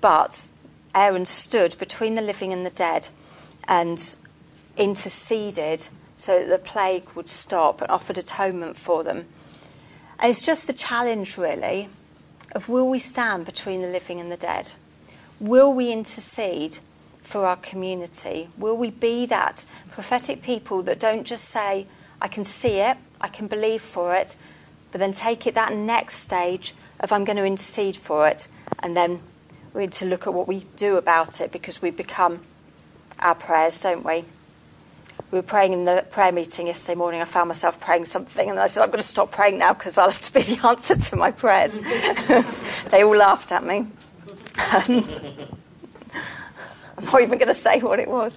but 0.00 0.46
Aaron 0.94 1.26
stood 1.26 1.76
between 1.78 2.14
the 2.14 2.22
living 2.22 2.52
and 2.52 2.64
the 2.64 2.70
dead 2.70 3.08
and 3.68 4.16
interceded 4.76 5.88
so 6.16 6.38
that 6.38 6.48
the 6.48 6.58
plague 6.58 7.08
would 7.14 7.28
stop 7.28 7.82
and 7.82 7.90
offered 7.90 8.16
atonement 8.16 8.76
for 8.76 9.04
them. 9.04 9.26
And 10.18 10.30
it's 10.30 10.46
just 10.46 10.66
the 10.66 10.72
challenge, 10.72 11.36
really, 11.36 11.88
of 12.54 12.68
will 12.68 12.88
we 12.88 12.98
stand 13.00 13.44
between 13.44 13.82
the 13.82 13.88
living 13.88 14.20
and 14.20 14.30
the 14.30 14.36
dead? 14.36 14.72
Will 15.42 15.74
we 15.74 15.90
intercede 15.90 16.78
for 17.20 17.46
our 17.46 17.56
community? 17.56 18.48
Will 18.56 18.76
we 18.76 18.90
be 18.90 19.26
that 19.26 19.66
prophetic 19.90 20.40
people 20.40 20.84
that 20.84 21.00
don't 21.00 21.24
just 21.24 21.46
say, 21.46 21.88
I 22.20 22.28
can 22.28 22.44
see 22.44 22.78
it, 22.78 22.96
I 23.20 23.26
can 23.26 23.48
believe 23.48 23.82
for 23.82 24.14
it, 24.14 24.36
but 24.92 25.00
then 25.00 25.12
take 25.12 25.44
it 25.48 25.56
that 25.56 25.74
next 25.74 26.18
stage 26.18 26.76
of 27.00 27.10
I'm 27.10 27.24
going 27.24 27.38
to 27.38 27.44
intercede 27.44 27.96
for 27.96 28.28
it, 28.28 28.46
and 28.78 28.96
then 28.96 29.18
we 29.74 29.80
need 29.80 29.92
to 29.94 30.04
look 30.04 30.28
at 30.28 30.32
what 30.32 30.46
we 30.46 30.60
do 30.76 30.96
about 30.96 31.40
it 31.40 31.50
because 31.50 31.82
we 31.82 31.90
become 31.90 32.42
our 33.18 33.34
prayers, 33.34 33.80
don't 33.80 34.04
we? 34.04 34.24
We 35.32 35.38
were 35.38 35.42
praying 35.42 35.72
in 35.72 35.86
the 35.86 36.06
prayer 36.08 36.30
meeting 36.30 36.68
yesterday 36.68 36.96
morning. 36.96 37.20
I 37.20 37.24
found 37.24 37.48
myself 37.48 37.80
praying 37.80 38.04
something, 38.04 38.48
and 38.48 38.60
I 38.60 38.68
said, 38.68 38.84
I'm 38.84 38.90
going 38.90 39.02
to 39.02 39.08
stop 39.08 39.32
praying 39.32 39.58
now 39.58 39.72
because 39.72 39.98
I'll 39.98 40.10
have 40.10 40.20
to 40.20 40.32
be 40.32 40.42
the 40.42 40.64
answer 40.68 40.94
to 40.94 41.16
my 41.16 41.32
prayers. 41.32 41.80
they 42.92 43.02
all 43.02 43.16
laughed 43.16 43.50
at 43.50 43.64
me. 43.64 43.88
Um, 44.72 45.04
I'm 46.98 47.04
not 47.04 47.22
even 47.22 47.38
going 47.38 47.48
to 47.48 47.54
say 47.54 47.80
what 47.80 47.98
it 47.98 48.08
was. 48.08 48.36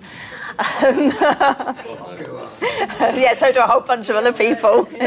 Um, 0.58 1.12
yeah, 2.62 3.34
so 3.36 3.51
do 3.51 3.60
a 3.60 3.67
whole 3.67 3.82
bunch 3.82 4.10
of 4.10 4.15
other 4.15 4.34
people. 4.34 4.88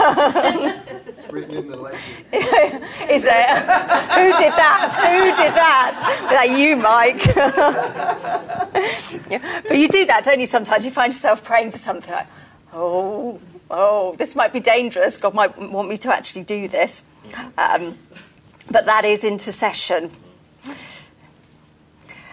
Yeah. 0.00 0.82
It's 1.08 1.30
written 1.30 1.54
in 1.56 1.68
the 1.68 1.76
legend. 1.76 2.02
Is 2.32 3.24
it? 3.26 3.46
Who 4.10 4.26
did 4.38 4.52
that? 4.56 4.88
Who 5.04 5.24
did 5.42 5.54
that? 5.54 5.92
Was 6.22 6.30
that 6.30 6.50
you, 6.58 6.76
Mike? 6.76 7.26
yeah. 9.30 9.60
But 9.68 9.76
you 9.76 9.88
do 9.88 10.06
that, 10.06 10.24
don't 10.24 10.40
you? 10.40 10.46
Sometimes 10.46 10.84
you 10.84 10.90
find 10.90 11.12
yourself 11.12 11.44
praying 11.44 11.72
for 11.72 11.78
something 11.78 12.12
like, 12.12 12.26
oh, 12.72 13.38
oh, 13.70 14.14
this 14.16 14.34
might 14.34 14.52
be 14.52 14.60
dangerous. 14.60 15.18
God 15.18 15.34
might 15.34 15.56
want 15.58 15.88
me 15.88 15.96
to 15.98 16.14
actually 16.14 16.44
do 16.44 16.66
this. 16.68 17.02
Um, 17.58 17.98
but 18.68 18.86
that 18.86 19.04
is 19.04 19.24
intercession. 19.24 20.10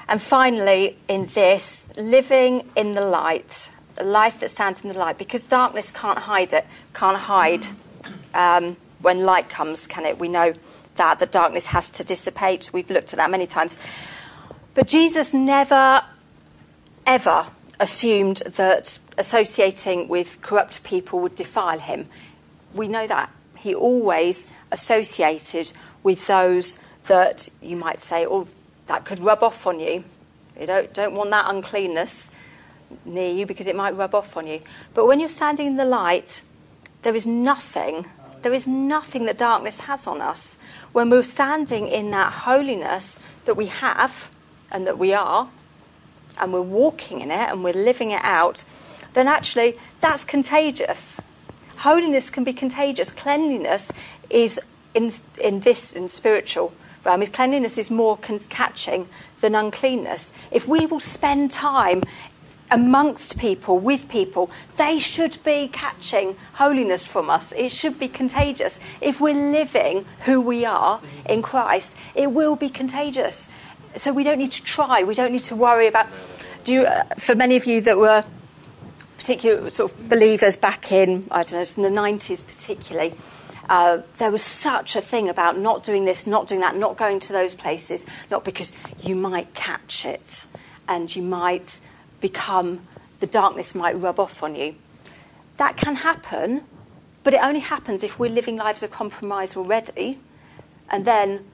And 0.09 0.21
finally, 0.21 0.97
in 1.07 1.25
this, 1.27 1.87
living 1.97 2.69
in 2.75 2.93
the 2.93 3.01
light, 3.01 3.69
a 3.97 4.03
life 4.03 4.39
that 4.39 4.49
stands 4.49 4.81
in 4.81 4.89
the 4.89 4.97
light, 4.97 5.17
because 5.17 5.45
darkness 5.45 5.91
can't 5.91 6.19
hide 6.19 6.53
it, 6.53 6.65
can't 6.93 7.17
hide 7.17 7.65
um, 8.33 8.77
when 9.01 9.25
light 9.25 9.49
comes, 9.49 9.85
can 9.85 10.05
it? 10.05 10.17
We 10.17 10.29
know 10.29 10.53
that 10.95 11.19
the 11.19 11.25
darkness 11.25 11.67
has 11.67 11.89
to 11.91 12.03
dissipate. 12.03 12.71
We've 12.73 12.89
looked 12.89 13.13
at 13.13 13.17
that 13.17 13.29
many 13.29 13.45
times. 13.45 13.77
But 14.73 14.87
Jesus 14.87 15.33
never, 15.33 16.03
ever 17.05 17.47
assumed 17.79 18.37
that 18.45 18.99
associating 19.17 20.07
with 20.07 20.41
corrupt 20.41 20.83
people 20.83 21.19
would 21.19 21.35
defile 21.35 21.79
him. 21.79 22.07
We 22.73 22.87
know 22.87 23.07
that. 23.07 23.31
He 23.57 23.73
always 23.73 24.47
associated 24.71 25.71
with 26.07 26.25
those 26.25 26.77
that 27.07 27.49
you 27.61 27.75
might 27.75 27.99
say, 27.99 28.25
oh, 28.25 28.47
that 28.85 29.03
could 29.03 29.19
rub 29.19 29.43
off 29.43 29.67
on 29.67 29.77
you. 29.77 30.05
You 30.57 30.65
don't, 30.65 30.93
don't 30.93 31.13
want 31.13 31.31
that 31.31 31.49
uncleanness 31.49 32.31
near 33.03 33.33
you 33.33 33.45
because 33.45 33.67
it 33.67 33.75
might 33.75 33.93
rub 33.93 34.15
off 34.15 34.37
on 34.37 34.47
you. 34.47 34.61
But 34.93 35.05
when 35.05 35.19
you're 35.19 35.27
standing 35.27 35.67
in 35.67 35.75
the 35.75 35.83
light, 35.83 36.43
there 37.01 37.13
is 37.13 37.27
nothing, 37.27 38.05
there 38.41 38.53
is 38.53 38.65
nothing 38.65 39.25
that 39.25 39.37
darkness 39.37 39.81
has 39.81 40.07
on 40.07 40.21
us. 40.21 40.57
When 40.93 41.09
we're 41.09 41.23
standing 41.23 41.89
in 41.89 42.11
that 42.11 42.31
holiness 42.31 43.19
that 43.43 43.57
we 43.57 43.65
have 43.65 44.31
and 44.71 44.87
that 44.87 44.97
we 44.97 45.13
are, 45.13 45.49
and 46.39 46.53
we're 46.53 46.61
walking 46.61 47.19
in 47.19 47.31
it 47.31 47.49
and 47.49 47.65
we're 47.65 47.73
living 47.73 48.11
it 48.11 48.21
out, 48.23 48.63
then 49.11 49.27
actually 49.27 49.75
that's 49.99 50.23
contagious. 50.23 51.19
Holiness 51.79 52.29
can 52.29 52.45
be 52.45 52.53
contagious. 52.53 53.11
Cleanliness 53.11 53.91
is 54.29 54.57
in, 54.97 55.13
in 55.41 55.59
this, 55.61 55.93
in 55.93 56.09
spiritual 56.09 56.73
realm, 57.05 57.21
is 57.21 57.29
cleanliness 57.29 57.77
is 57.77 57.91
more 57.91 58.17
con- 58.17 58.39
catching 58.49 59.07
than 59.41 59.53
uncleanness. 59.55 60.31
If 60.51 60.67
we 60.67 60.85
will 60.85 60.99
spend 60.99 61.51
time 61.51 62.03
amongst 62.71 63.37
people, 63.37 63.79
with 63.79 64.09
people, 64.09 64.49
they 64.75 64.99
should 64.99 65.37
be 65.43 65.69
catching 65.71 66.35
holiness 66.53 67.05
from 67.05 67.29
us. 67.29 67.53
It 67.55 67.71
should 67.71 67.97
be 67.99 68.07
contagious. 68.07 68.79
If 68.99 69.21
we're 69.21 69.51
living 69.51 70.05
who 70.25 70.41
we 70.41 70.65
are 70.65 70.99
in 71.29 71.41
Christ, 71.41 71.95
it 72.15 72.31
will 72.31 72.55
be 72.55 72.69
contagious. 72.69 73.47
So 73.95 74.11
we 74.11 74.23
don't 74.23 74.39
need 74.39 74.51
to 74.51 74.63
try. 74.63 75.03
We 75.03 75.15
don't 75.15 75.31
need 75.31 75.45
to 75.45 75.55
worry 75.55 75.87
about. 75.87 76.07
Do 76.65 76.73
you, 76.73 76.81
uh, 76.83 77.03
for 77.17 77.35
many 77.35 77.55
of 77.55 77.65
you 77.65 77.79
that 77.81 77.97
were 77.97 78.25
particular 79.17 79.69
sort 79.71 79.91
of 79.91 80.09
believers 80.09 80.55
back 80.55 80.91
in 80.91 81.25
I 81.31 81.43
don't 81.43 81.53
know, 81.53 81.83
in 81.83 81.83
the 81.83 82.01
nineties 82.01 82.41
particularly. 82.41 83.15
Uh, 83.69 84.01
there 84.17 84.31
was 84.31 84.41
such 84.41 84.95
a 84.95 85.01
thing 85.01 85.27
about 85.27 85.59
not 85.59 85.83
doing 85.83 86.05
this, 86.05 86.25
not 86.25 86.47
doing 86.47 86.61
that, 86.61 86.75
not 86.77 86.97
going 86.97 87.19
to 87.19 87.33
those 87.33 87.53
places, 87.53 88.05
not 88.31 88.45
because 88.45 88.71
you 89.01 89.13
might 89.15 89.53
catch 89.53 90.05
it 90.05 90.45
and 90.87 91.13
you 91.15 91.21
might 91.21 91.79
become, 92.21 92.87
the 93.19 93.27
darkness 93.27 93.75
might 93.75 93.99
rub 93.99 94.19
off 94.19 94.41
on 94.41 94.55
you. 94.55 94.75
That 95.57 95.75
can 95.75 95.95
happen, 95.95 96.63
but 97.23 97.33
it 97.33 97.41
only 97.43 97.59
happens 97.59 98.03
if 98.03 98.17
we're 98.17 98.31
living 98.31 98.55
lives 98.55 98.83
of 98.83 98.91
compromise 98.91 99.57
already, 99.57 100.19
and 100.89 101.03
then 101.03 101.45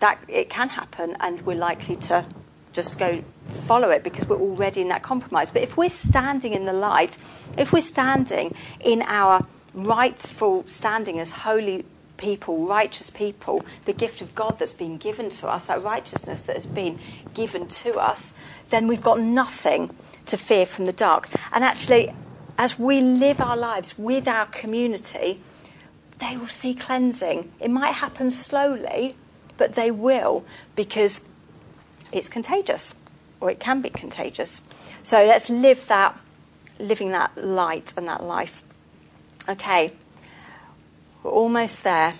that 0.00 0.18
it 0.28 0.50
can 0.50 0.70
happen, 0.70 1.16
and 1.20 1.40
we're 1.46 1.56
likely 1.56 1.96
to 1.96 2.26
just 2.72 2.98
go 2.98 3.22
follow 3.44 3.90
it 3.90 4.02
because 4.02 4.26
we're 4.26 4.40
already 4.40 4.80
in 4.80 4.88
that 4.88 5.02
compromise. 5.02 5.50
But 5.50 5.62
if 5.62 5.76
we're 5.76 5.88
standing 5.88 6.52
in 6.52 6.64
the 6.64 6.72
light, 6.72 7.16
if 7.56 7.72
we're 7.72 7.80
standing 7.80 8.54
in 8.80 9.02
our 9.02 9.40
rightful 9.74 10.64
standing 10.66 11.18
as 11.18 11.30
holy 11.30 11.84
people, 12.16 12.66
righteous 12.66 13.10
people, 13.10 13.64
the 13.84 13.92
gift 13.92 14.20
of 14.20 14.34
God 14.34 14.58
that's 14.58 14.72
been 14.72 14.96
given 14.96 15.28
to 15.30 15.48
us, 15.48 15.66
that 15.66 15.82
righteousness 15.82 16.44
that 16.44 16.54
has 16.54 16.66
been 16.66 16.98
given 17.34 17.66
to 17.66 17.94
us, 17.94 18.34
then 18.70 18.86
we've 18.86 19.02
got 19.02 19.20
nothing 19.20 19.90
to 20.26 20.36
fear 20.36 20.64
from 20.64 20.86
the 20.86 20.92
dark. 20.92 21.28
And 21.52 21.64
actually, 21.64 22.14
as 22.56 22.78
we 22.78 23.00
live 23.00 23.40
our 23.40 23.56
lives 23.56 23.98
with 23.98 24.28
our 24.28 24.46
community, 24.46 25.40
they 26.18 26.36
will 26.36 26.46
see 26.46 26.74
cleansing. 26.74 27.50
It 27.58 27.70
might 27.70 27.94
happen 27.94 28.30
slowly, 28.30 29.16
but 29.56 29.74
they 29.74 29.90
will 29.90 30.44
because 30.76 31.24
it's 32.12 32.28
contagious, 32.28 32.94
or 33.40 33.50
it 33.50 33.58
can 33.58 33.80
be 33.80 33.90
contagious. 33.90 34.62
So 35.02 35.24
let's 35.24 35.50
live 35.50 35.88
that, 35.88 36.16
living 36.78 37.10
that 37.12 37.36
light 37.36 37.94
and 37.96 38.06
that 38.06 38.22
life. 38.22 38.62
Okay, 39.48 39.92
we're 41.22 41.32
almost 41.32 41.82
there, 41.82 42.14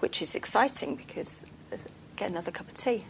which 0.00 0.22
is 0.22 0.34
exciting 0.34 0.96
because 0.96 1.44
get 2.16 2.30
another 2.30 2.50
cup 2.50 2.68
of 2.68 2.74
tea. 2.74 3.04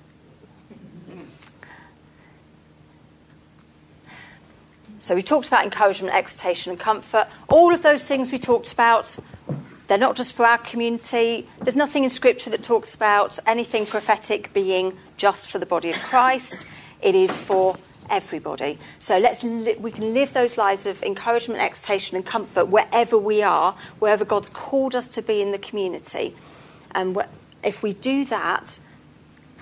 So 4.98 5.14
we 5.14 5.22
talked 5.22 5.48
about 5.48 5.64
encouragement, 5.64 6.14
exhortation, 6.14 6.70
and 6.70 6.78
comfort. 6.78 7.26
All 7.48 7.74
of 7.74 7.82
those 7.82 8.04
things 8.04 8.30
we 8.30 8.38
talked 8.38 8.72
about, 8.72 9.16
they're 9.88 9.98
not 9.98 10.16
just 10.16 10.32
for 10.32 10.46
our 10.46 10.58
community. 10.58 11.48
There's 11.60 11.76
nothing 11.76 12.04
in 12.04 12.10
Scripture 12.10 12.50
that 12.50 12.62
talks 12.62 12.94
about 12.94 13.38
anything 13.46 13.84
prophetic 13.84 14.52
being 14.52 14.96
just 15.16 15.50
for 15.50 15.58
the 15.58 15.66
body 15.66 15.90
of 15.90 15.96
Christ. 15.98 16.66
It 17.00 17.16
is 17.16 17.36
for 17.36 17.76
everybody. 18.12 18.78
So 18.98 19.18
let's 19.18 19.42
li- 19.42 19.76
we 19.80 19.90
can 19.90 20.14
live 20.14 20.34
those 20.34 20.58
lives 20.58 20.86
of 20.86 21.02
encouragement, 21.02 21.60
exhortation, 21.60 22.14
and 22.16 22.24
comfort 22.24 22.66
wherever 22.66 23.16
we 23.16 23.42
are, 23.42 23.74
wherever 23.98 24.24
God's 24.24 24.50
called 24.50 24.94
us 24.94 25.08
to 25.12 25.22
be 25.22 25.40
in 25.40 25.50
the 25.50 25.58
community. 25.58 26.36
And 26.94 27.16
wh- 27.16 27.66
if 27.66 27.82
we 27.82 27.94
do 27.94 28.26
that, 28.26 28.78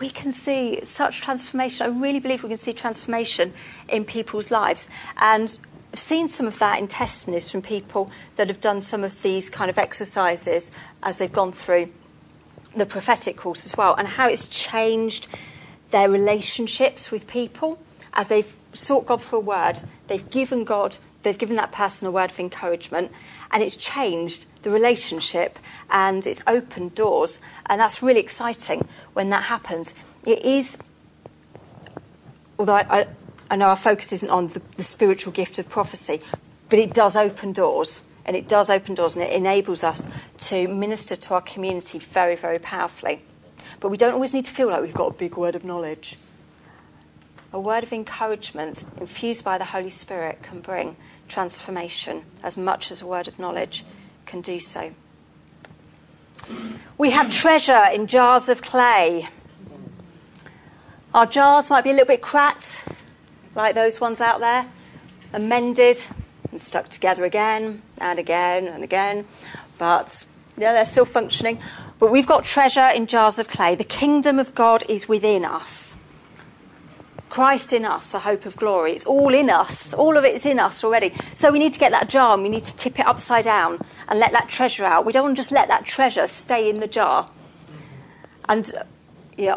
we 0.01 0.11
can 0.11 0.33
see 0.33 0.81
such 0.83 1.21
transformation. 1.21 1.87
I 1.87 2.01
really 2.01 2.19
believe 2.19 2.43
we 2.43 2.49
can 2.49 2.57
see 2.57 2.73
transformation 2.73 3.53
in 3.89 4.05
people's 4.05 4.51
lives. 4.51 4.89
And 5.19 5.57
I've 5.93 6.01
seen 6.01 6.27
some 6.27 6.47
of 6.47 6.59
that 6.59 6.81
in 6.81 6.89
testimonies 6.89 7.51
from 7.51 7.63
people 7.63 8.11
that 8.37 8.49
have 8.49 8.61
done 8.61 8.81
some 8.81 9.05
of 9.05 9.23
these 9.23 9.49
kind 9.49 9.71
of 9.71 9.79
exercises 9.79 10.73
as 11.03 11.19
they've 11.19 11.33
gone 11.33 11.53
through 11.53 11.93
the 12.77 12.87
prophetic 12.87 13.37
course 13.37 13.65
as 13.65 13.77
well, 13.77 13.95
and 13.95 14.09
how 14.09 14.29
it's 14.29 14.47
changed 14.47 15.29
their 15.91 16.09
relationships 16.09 17.11
with 17.11 17.27
people 17.27 17.79
as 18.13 18.29
they've 18.29 18.57
sought 18.73 19.07
God 19.07 19.23
for 19.23 19.37
a 19.37 19.41
word, 19.41 19.81
they've 20.09 20.29
given 20.31 20.65
God, 20.65 20.97
they've 21.23 21.39
given 21.39 21.57
that 21.57 21.73
person 21.73 22.09
a 22.09 22.11
word 22.11 22.31
of 22.31 22.41
encouragement, 22.41 23.13
and 23.51 23.63
it's 23.63 23.77
changed 23.77 24.47
the 24.63 24.71
relationship 24.71 25.59
and 25.91 26.27
it's 26.27 26.43
opened 26.47 26.95
doors. 26.95 27.41
And 27.67 27.81
that's 27.81 28.03
really 28.03 28.21
exciting 28.21 28.87
when 29.13 29.31
that 29.31 29.45
happens. 29.45 29.95
It 30.25 30.45
is 30.45 30.79
although 32.61 32.75
I, 32.75 33.01
I, 33.01 33.07
I 33.51 33.57
know 33.57 33.69
our 33.69 33.77
focus 33.77 34.13
isn't 34.13 34.29
on 34.31 34.49
the, 34.49 34.61
the 34.77 34.83
spiritual 34.83 35.33
gift 35.33 35.59
of 35.59 35.69
prophecy, 35.69 36.21
but 36.69 36.79
it 36.79 36.93
does 36.93 37.17
open 37.17 37.53
doors. 37.53 38.03
And 38.27 38.37
it 38.37 38.47
does 38.47 38.71
open 38.71 38.95
doors 38.95 39.17
and 39.17 39.25
it 39.25 39.33
enables 39.33 39.83
us 39.83 40.07
to 40.39 40.69
minister 40.69 41.17
to 41.17 41.35
our 41.35 41.41
community 41.41 41.99
very, 41.99 42.37
very 42.37 42.59
powerfully. 42.61 43.25
But 43.81 43.89
we 43.89 43.97
don't 43.97 44.13
always 44.13 44.35
need 44.35 44.45
to 44.45 44.53
feel 44.53 44.69
like 44.69 44.83
we've 44.83 44.95
got 44.95 45.11
a 45.11 45.15
big 45.15 45.37
word 45.37 45.57
of 45.57 45.65
knowledge. 45.65 46.17
A 47.53 47.59
word 47.59 47.83
of 47.83 47.93
encouragement 47.93 48.85
infused 48.99 49.45
by 49.45 49.59
the 49.59 49.65
Holy 49.67 49.91
Spirit 49.91 50.43
can 50.43 50.61
bring 50.61 50.97
transformation 51.29 52.25
as 52.43 52.57
much 52.57 52.91
as 52.91 53.03
a 53.03 53.07
word 53.07 53.27
of 53.27 53.39
knowledge 53.39 53.85
can 54.25 54.41
do 54.41 54.61
so. 54.61 54.93
We 56.97 57.11
have 57.11 57.31
treasure 57.31 57.85
in 57.93 58.07
jars 58.07 58.49
of 58.49 58.63
clay. 58.63 59.29
Our 61.13 61.27
jars 61.27 61.71
might 61.71 61.83
be 61.83 61.91
a 61.91 61.93
little 61.93 62.07
bit 62.07 62.23
cracked, 62.23 62.87
like 63.55 63.75
those 63.75 64.01
ones 64.01 64.21
out 64.21 64.39
there, 64.39 64.67
amended 65.33 66.03
and 66.51 66.61
stuck 66.61 66.89
together 66.89 67.25
again 67.25 67.83
and 67.99 68.19
again 68.19 68.69
and 68.69 68.85
again, 68.85 69.27
but 69.79 70.25
yeah, 70.57 70.73
they're 70.73 70.85
still 70.85 71.05
functioning. 71.05 71.59
But 71.99 72.11
we've 72.11 72.27
got 72.27 72.45
treasure 72.45 72.89
in 72.89 73.07
jars 73.07 73.39
of 73.39 73.49
clay. 73.49 73.75
The 73.75 73.85
kingdom 73.85 74.39
of 74.39 74.55
God 74.55 74.85
is 74.89 75.09
within 75.09 75.45
us. 75.45 75.97
Christ 77.31 77.73
in 77.73 77.85
us, 77.85 78.11
the 78.11 78.19
hope 78.19 78.45
of 78.45 78.57
glory. 78.57 78.93
It's 78.93 79.07
all 79.07 79.33
in 79.33 79.49
us. 79.49 79.95
All 79.95 80.17
of 80.17 80.25
it 80.25 80.35
is 80.35 80.45
in 80.45 80.59
us 80.59 80.85
already. 80.85 81.15
So 81.35 81.51
we 81.51 81.59
need 81.61 81.73
to 81.73 81.79
get 81.79 81.93
that 81.93 82.09
jar 82.09 82.35
and 82.35 82.43
we 82.43 82.49
need 82.49 82.65
to 82.65 82.77
tip 82.77 82.99
it 82.99 83.07
upside 83.07 83.45
down 83.45 83.79
and 84.09 84.19
let 84.19 84.33
that 84.33 84.49
treasure 84.49 84.85
out. 84.85 85.07
We 85.07 85.13
don't 85.13 85.23
want 85.23 85.37
to 85.37 85.41
just 85.41 85.53
let 85.53 85.69
that 85.69 85.87
treasure 85.87 86.27
stay 86.27 86.69
in 86.69 86.81
the 86.81 86.89
jar. 86.89 87.31
And 88.49 88.71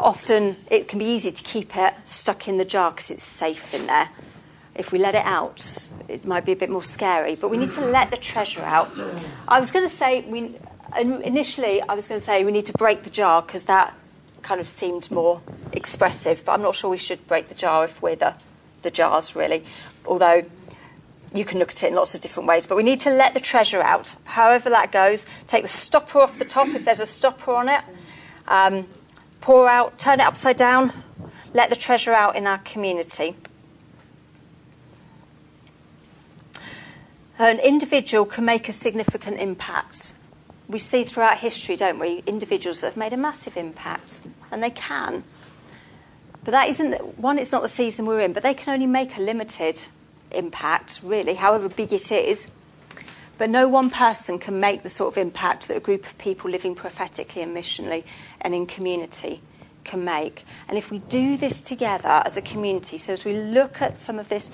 often 0.00 0.56
it 0.70 0.88
can 0.88 1.00
be 1.00 1.04
easy 1.04 1.32
to 1.32 1.42
keep 1.42 1.76
it 1.76 1.94
stuck 2.04 2.48
in 2.48 2.58
the 2.58 2.64
jar 2.64 2.92
because 2.92 3.10
it's 3.10 3.24
safe 3.24 3.74
in 3.74 3.86
there. 3.86 4.08
If 4.74 4.90
we 4.90 4.98
let 4.98 5.14
it 5.14 5.24
out, 5.24 5.88
it 6.08 6.24
might 6.24 6.44
be 6.44 6.52
a 6.52 6.56
bit 6.56 6.70
more 6.70 6.82
scary. 6.82 7.34
But 7.34 7.48
we 7.48 7.56
need 7.56 7.70
to 7.70 7.80
let 7.80 8.10
the 8.10 8.16
treasure 8.16 8.62
out. 8.62 8.90
I 9.46 9.60
was 9.60 9.70
going 9.70 9.88
to 9.88 9.94
say, 9.94 10.22
we, 10.22 10.56
initially, 10.96 11.82
I 11.82 11.94
was 11.94 12.08
going 12.08 12.20
to 12.20 12.24
say 12.24 12.44
we 12.44 12.52
need 12.52 12.66
to 12.66 12.72
break 12.72 13.02
the 13.02 13.10
jar 13.10 13.42
because 13.42 13.64
that 13.64 13.98
kind 14.44 14.60
of 14.60 14.68
seemed 14.68 15.10
more 15.10 15.40
expressive, 15.72 16.44
but 16.44 16.52
I'm 16.52 16.62
not 16.62 16.76
sure 16.76 16.90
we 16.90 16.98
should 16.98 17.26
break 17.26 17.48
the 17.48 17.54
jar 17.54 17.84
if 17.84 18.00
we're 18.00 18.14
the, 18.14 18.34
the 18.82 18.90
jars, 18.90 19.34
really. 19.34 19.64
Although 20.06 20.44
you 21.34 21.44
can 21.44 21.58
look 21.58 21.70
at 21.70 21.82
it 21.82 21.88
in 21.88 21.94
lots 21.94 22.14
of 22.14 22.20
different 22.20 22.48
ways, 22.48 22.66
but 22.66 22.76
we 22.76 22.84
need 22.84 23.00
to 23.00 23.10
let 23.10 23.34
the 23.34 23.40
treasure 23.40 23.82
out, 23.82 24.14
however 24.24 24.70
that 24.70 24.92
goes. 24.92 25.26
Take 25.46 25.62
the 25.62 25.68
stopper 25.68 26.20
off 26.20 26.38
the 26.38 26.44
top 26.44 26.68
if 26.68 26.84
there's 26.84 27.00
a 27.00 27.06
stopper 27.06 27.52
on 27.52 27.68
it, 27.68 27.80
um, 28.46 28.86
pour 29.40 29.68
out, 29.68 29.98
turn 29.98 30.20
it 30.20 30.24
upside 30.24 30.56
down, 30.56 30.92
let 31.52 31.70
the 31.70 31.76
treasure 31.76 32.12
out 32.12 32.36
in 32.36 32.46
our 32.46 32.58
community. 32.58 33.34
An 37.38 37.58
individual 37.58 38.24
can 38.26 38.44
make 38.44 38.68
a 38.68 38.72
significant 38.72 39.40
impact 39.40 40.12
we 40.68 40.78
see 40.78 41.04
throughout 41.04 41.38
history, 41.38 41.76
don't 41.76 41.98
we, 41.98 42.22
individuals 42.26 42.80
that 42.80 42.88
have 42.88 42.96
made 42.96 43.12
a 43.12 43.16
massive 43.16 43.56
impact, 43.56 44.22
and 44.50 44.62
they 44.62 44.70
can. 44.70 45.24
But 46.42 46.52
that 46.52 46.68
isn't, 46.68 47.18
one, 47.18 47.38
it's 47.38 47.52
not 47.52 47.62
the 47.62 47.68
season 47.68 48.06
we're 48.06 48.20
in, 48.20 48.32
but 48.32 48.42
they 48.42 48.54
can 48.54 48.72
only 48.72 48.86
make 48.86 49.16
a 49.16 49.20
limited 49.20 49.86
impact, 50.30 51.00
really, 51.02 51.34
however 51.34 51.68
big 51.68 51.92
it 51.92 52.10
is. 52.10 52.50
But 53.36 53.50
no 53.50 53.66
one 53.66 53.90
person 53.90 54.38
can 54.38 54.60
make 54.60 54.82
the 54.82 54.88
sort 54.88 55.14
of 55.14 55.18
impact 55.18 55.68
that 55.68 55.76
a 55.76 55.80
group 55.80 56.06
of 56.06 56.16
people 56.18 56.50
living 56.50 56.74
prophetically 56.74 57.42
and 57.42 57.56
missionally 57.56 58.04
and 58.40 58.54
in 58.54 58.66
community 58.66 59.42
can 59.84 60.04
make. 60.04 60.44
And 60.68 60.78
if 60.78 60.90
we 60.90 60.98
do 60.98 61.36
this 61.36 61.60
together 61.60 62.22
as 62.24 62.36
a 62.36 62.42
community, 62.42 62.96
so 62.96 63.12
as 63.12 63.24
we 63.24 63.34
look 63.34 63.82
at 63.82 63.98
some 63.98 64.18
of 64.18 64.28
this 64.28 64.50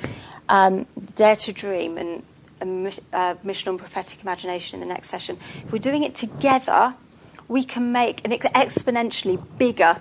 um, 0.48 0.86
Dare 1.14 1.36
to 1.36 1.52
Dream 1.52 1.98
and 1.98 2.22
a 2.60 3.36
mission 3.42 3.68
on 3.68 3.78
prophetic 3.78 4.22
imagination 4.22 4.80
in 4.80 4.88
the 4.88 4.92
next 4.92 5.08
session. 5.08 5.38
If 5.64 5.72
we're 5.72 5.78
doing 5.78 6.02
it 6.02 6.14
together, 6.14 6.94
we 7.48 7.64
can 7.64 7.92
make 7.92 8.24
an 8.24 8.32
exponentially 8.32 9.42
bigger 9.58 9.96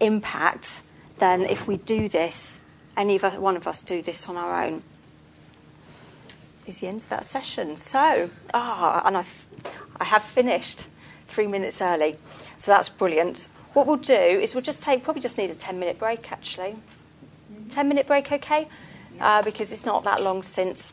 impact 0.00 0.80
than 1.18 1.42
if 1.42 1.66
we 1.66 1.76
do 1.78 2.08
this, 2.08 2.60
any 2.96 3.16
of 3.16 3.38
one 3.38 3.56
of 3.56 3.66
us 3.66 3.80
do 3.80 4.02
this 4.02 4.28
on 4.28 4.36
our 4.36 4.64
own. 4.64 4.82
Is 6.66 6.80
the 6.80 6.88
end 6.88 7.02
of 7.02 7.08
that 7.10 7.24
session. 7.24 7.76
So, 7.76 8.30
ah, 8.52 9.02
and 9.04 9.16
I've, 9.16 9.46
I 10.00 10.04
have 10.04 10.22
finished 10.22 10.86
three 11.28 11.46
minutes 11.46 11.80
early. 11.80 12.16
So 12.58 12.72
that's 12.72 12.88
brilliant. 12.88 13.48
What 13.72 13.86
we'll 13.86 13.96
do 13.96 14.14
is 14.14 14.54
we'll 14.54 14.62
just 14.62 14.82
take, 14.82 15.04
probably 15.04 15.22
just 15.22 15.38
need 15.38 15.50
a 15.50 15.54
10 15.54 15.78
minute 15.78 15.98
break 15.98 16.32
actually. 16.32 16.76
10 17.68 17.88
minute 17.88 18.06
break, 18.06 18.32
okay? 18.32 18.68
Uh, 19.20 19.42
because 19.42 19.70
it's 19.70 19.84
not 19.84 20.04
that 20.04 20.22
long 20.22 20.42
since 20.42 20.92